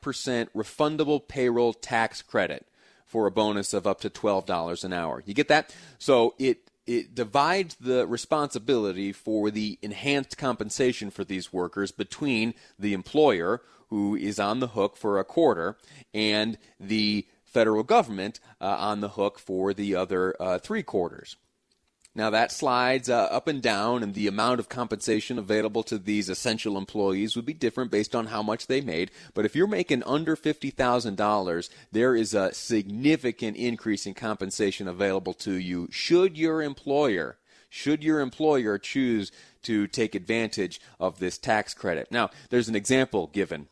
refundable 0.54 1.26
payroll 1.26 1.74
tax 1.74 2.22
credit 2.22 2.68
for 3.06 3.28
a 3.28 3.32
bonus 3.32 3.74
of 3.74 3.88
up 3.88 4.02
to 4.02 4.10
$12 4.10 4.84
an 4.84 4.92
hour. 4.92 5.24
You 5.26 5.34
get 5.34 5.48
that? 5.48 5.74
So 6.00 6.36
it 6.38 6.70
it 6.86 7.16
divides 7.16 7.76
the 7.76 8.06
responsibility 8.06 9.14
for 9.14 9.50
the 9.50 9.80
enhanced 9.82 10.38
compensation 10.38 11.12
for 11.12 11.24
these 11.24 11.54
workers 11.54 11.94
between 11.94 12.54
the 12.78 12.94
employer, 12.94 13.62
who 13.88 14.18
is 14.18 14.38
on 14.38 14.60
the 14.60 14.68
hook 14.68 14.98
for 14.98 15.18
a 15.18 15.24
quarter, 15.24 15.78
and 16.14 16.58
the 16.82 17.26
federal 17.46 17.84
government 17.84 18.40
uh, 18.60 18.66
on 18.66 19.00
the 19.00 19.10
hook 19.10 19.40
for 19.40 19.74
the 19.74 19.96
other 19.96 20.36
uh, 20.42 20.58
three 20.58 20.84
quarters. 20.84 21.38
Now 22.16 22.30
that 22.30 22.52
slides 22.52 23.10
uh, 23.10 23.24
up 23.32 23.48
and 23.48 23.62
down, 23.62 24.04
and 24.04 24.14
the 24.14 24.28
amount 24.28 24.60
of 24.60 24.70
compensation 24.70 25.40
available 25.40 25.82
to 25.84 25.98
these 25.98 26.30
essential 26.30 26.78
employees 26.78 27.36
would 27.36 27.46
be 27.46 27.54
different 27.54 27.90
based 27.90 28.16
on 28.16 28.28
how 28.28 28.44
much 28.44 28.68
they 28.68 28.82
made. 28.82 29.10
But 29.34 29.46
if 29.46 29.56
you're 29.56 29.66
making 29.66 30.04
under 30.04 30.36
$50,000, 30.36 31.70
there 31.92 32.16
is 32.16 32.36
a 32.36 32.54
significant 32.54 33.58
increase 33.58 34.06
in 34.06 34.14
compensation 34.14 34.88
available 34.88 35.34
to 35.36 35.54
you 35.54 35.88
should 35.92 36.38
your 36.38 36.62
employer 36.62 37.38
should 37.74 38.04
your 38.04 38.20
employer 38.20 38.78
choose 38.78 39.32
to 39.64 39.88
take 39.88 40.14
advantage 40.14 40.80
of 41.00 41.18
this 41.18 41.40
tax 41.40 41.74
credit. 41.74 42.12
Now, 42.12 42.30
there's 42.52 42.70
an 42.70 42.76
example 42.76 43.32
given 43.34 43.68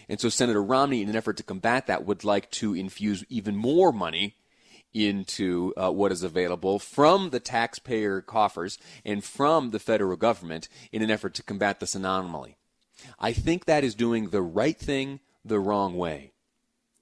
And 0.09 0.21
so 0.21 0.29
Senator 0.29 0.63
Romney, 0.63 1.03
in 1.03 1.09
an 1.09 1.17
effort 1.17 1.37
to 1.39 1.43
combat 1.43 1.87
that, 1.87 2.05
would 2.05 2.25
like 2.25 2.51
to 2.53 2.75
infuse 2.75 3.25
even 3.29 3.57
more 3.57 3.93
money 3.93 4.37
into 4.93 5.75
uh, 5.77 5.91
what 5.91 6.13
is 6.13 6.23
available 6.23 6.79
from 6.79 7.31
the 7.31 7.41
taxpayer 7.41 8.21
coffers 8.21 8.79
and 9.05 9.25
from 9.25 9.71
the 9.71 9.81
federal 9.81 10.17
government 10.17 10.69
in 10.93 11.03
an 11.03 11.11
effort 11.11 11.35
to 11.35 11.43
combat 11.43 11.81
this 11.81 11.97
anomaly. 11.97 12.57
I 13.19 13.33
think 13.33 13.65
that 13.65 13.85
is 13.85 13.95
doing 13.95 14.31
the 14.31 14.43
right 14.43 14.79
thing 14.79 15.21
the 15.45 15.59
wrong 15.59 15.97
way. 15.97 16.34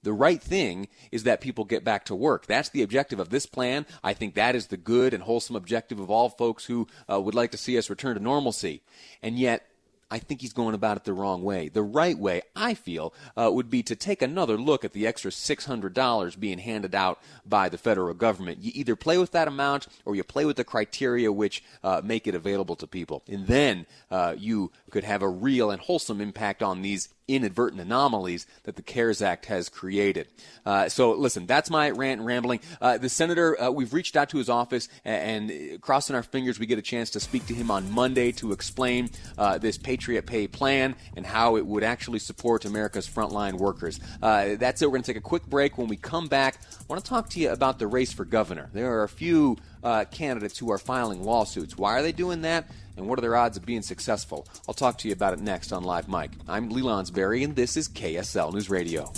The 0.03 0.13
right 0.13 0.41
thing 0.41 0.87
is 1.11 1.23
that 1.23 1.41
people 1.41 1.65
get 1.65 1.83
back 1.83 2.05
to 2.05 2.15
work. 2.15 2.45
That's 2.45 2.69
the 2.69 2.83
objective 2.83 3.19
of 3.19 3.29
this 3.29 3.45
plan. 3.45 3.85
I 4.03 4.13
think 4.13 4.35
that 4.35 4.55
is 4.55 4.67
the 4.67 4.77
good 4.77 5.13
and 5.13 5.23
wholesome 5.23 5.55
objective 5.55 5.99
of 5.99 6.09
all 6.09 6.29
folks 6.29 6.65
who 6.65 6.87
uh, 7.11 7.19
would 7.19 7.35
like 7.35 7.51
to 7.51 7.57
see 7.57 7.77
us 7.77 7.89
return 7.89 8.15
to 8.15 8.21
normalcy. 8.21 8.81
And 9.21 9.39
yet, 9.39 9.67
I 10.13 10.19
think 10.19 10.41
he's 10.41 10.53
going 10.53 10.75
about 10.75 10.97
it 10.97 11.05
the 11.05 11.13
wrong 11.13 11.41
way. 11.41 11.69
The 11.69 11.81
right 11.81 12.15
way, 12.15 12.43
I 12.55 12.75
feel, 12.75 13.15
uh, 13.35 13.49
would 13.51 13.71
be 13.71 13.81
to 13.81 13.95
take 13.95 14.21
another 14.21 14.57
look 14.57 14.85
at 14.85 14.93
the 14.93 15.07
extra 15.07 15.31
$600 15.31 16.39
being 16.39 16.59
handed 16.59 16.93
out 16.93 17.19
by 17.47 17.67
the 17.67 17.79
federal 17.79 18.13
government. 18.13 18.63
You 18.63 18.71
either 18.75 18.95
play 18.95 19.17
with 19.17 19.31
that 19.31 19.47
amount 19.47 19.87
or 20.05 20.15
you 20.15 20.23
play 20.23 20.45
with 20.45 20.57
the 20.57 20.63
criteria 20.63 21.31
which 21.31 21.63
uh, 21.83 22.01
make 22.03 22.27
it 22.27 22.35
available 22.35 22.75
to 22.75 22.85
people. 22.85 23.23
And 23.27 23.47
then 23.47 23.87
uh, 24.11 24.35
you 24.37 24.71
could 24.91 25.03
have 25.03 25.23
a 25.23 25.27
real 25.27 25.71
and 25.71 25.81
wholesome 25.81 26.21
impact 26.21 26.61
on 26.61 26.83
these 26.83 27.09
inadvertent 27.27 27.81
anomalies 27.81 28.45
that 28.63 28.75
the 28.75 28.81
CARES 28.81 29.21
Act 29.21 29.45
has 29.45 29.69
created. 29.69 30.27
Uh, 30.65 30.89
so, 30.89 31.13
listen, 31.13 31.45
that's 31.45 31.69
my 31.69 31.89
rant 31.89 32.19
and 32.19 32.27
rambling. 32.27 32.59
Uh, 32.81 32.97
the 32.97 33.09
senator, 33.09 33.59
uh, 33.61 33.69
we've 33.69 33.93
reached 33.93 34.15
out 34.15 34.29
to 34.29 34.37
his 34.37 34.49
office, 34.49 34.89
and, 35.05 35.49
and, 35.49 35.81
crossing 35.81 36.15
our 36.15 36.23
fingers, 36.23 36.59
we 36.59 36.65
get 36.65 36.79
a 36.79 36.83
chance 36.83 37.09
to 37.11 37.19
speak 37.19 37.45
to 37.47 37.53
him 37.53 37.71
on 37.71 37.91
Monday 37.91 38.31
to 38.33 38.51
explain 38.51 39.09
uh, 39.37 39.57
this 39.57 39.77
Patriot 39.77 40.25
Pay 40.25 40.47
plan 40.47 40.95
and 41.15 41.25
how 41.25 41.57
it 41.57 41.65
would 41.65 41.83
actually 41.83 42.19
support 42.19 42.65
America's 42.65 43.07
frontline 43.07 43.53
workers. 43.53 43.99
Uh, 44.21 44.55
that's 44.55 44.81
it. 44.81 44.85
We're 44.85 44.91
going 44.91 45.03
to 45.03 45.13
take 45.13 45.17
a 45.17 45.21
quick 45.21 45.45
break. 45.45 45.77
When 45.77 45.87
we 45.87 45.97
come 45.97 46.27
back, 46.27 46.59
I 46.71 46.83
want 46.87 47.03
to 47.03 47.09
talk 47.09 47.29
to 47.29 47.39
you 47.39 47.49
about 47.49 47.79
the 47.79 47.87
race 47.87 48.13
for 48.13 48.25
governor. 48.25 48.69
There 48.73 48.91
are 48.99 49.03
a 49.03 49.09
few 49.09 49.57
uh, 49.83 50.05
candidates 50.05 50.57
who 50.57 50.71
are 50.71 50.77
filing 50.77 51.23
lawsuits. 51.23 51.77
Why 51.77 51.99
are 51.99 52.01
they 52.01 52.11
doing 52.11 52.41
that? 52.43 52.65
And 52.97 53.07
what 53.07 53.17
are 53.17 53.21
their 53.21 53.35
odds 53.35 53.57
of 53.57 53.65
being 53.65 53.81
successful? 53.81 54.47
I'll 54.67 54.73
talk 54.73 54.97
to 54.99 55.07
you 55.07 55.13
about 55.13 55.33
it 55.33 55.39
next 55.39 55.71
on 55.71 55.83
Live 55.83 56.09
Mic. 56.09 56.31
I'm 56.47 56.69
Lee 56.69 56.81
Lonsberry, 56.81 57.43
and 57.43 57.55
this 57.55 57.77
is 57.77 57.87
KSL 57.87 58.53
News 58.53 58.69
Radio. 58.69 59.13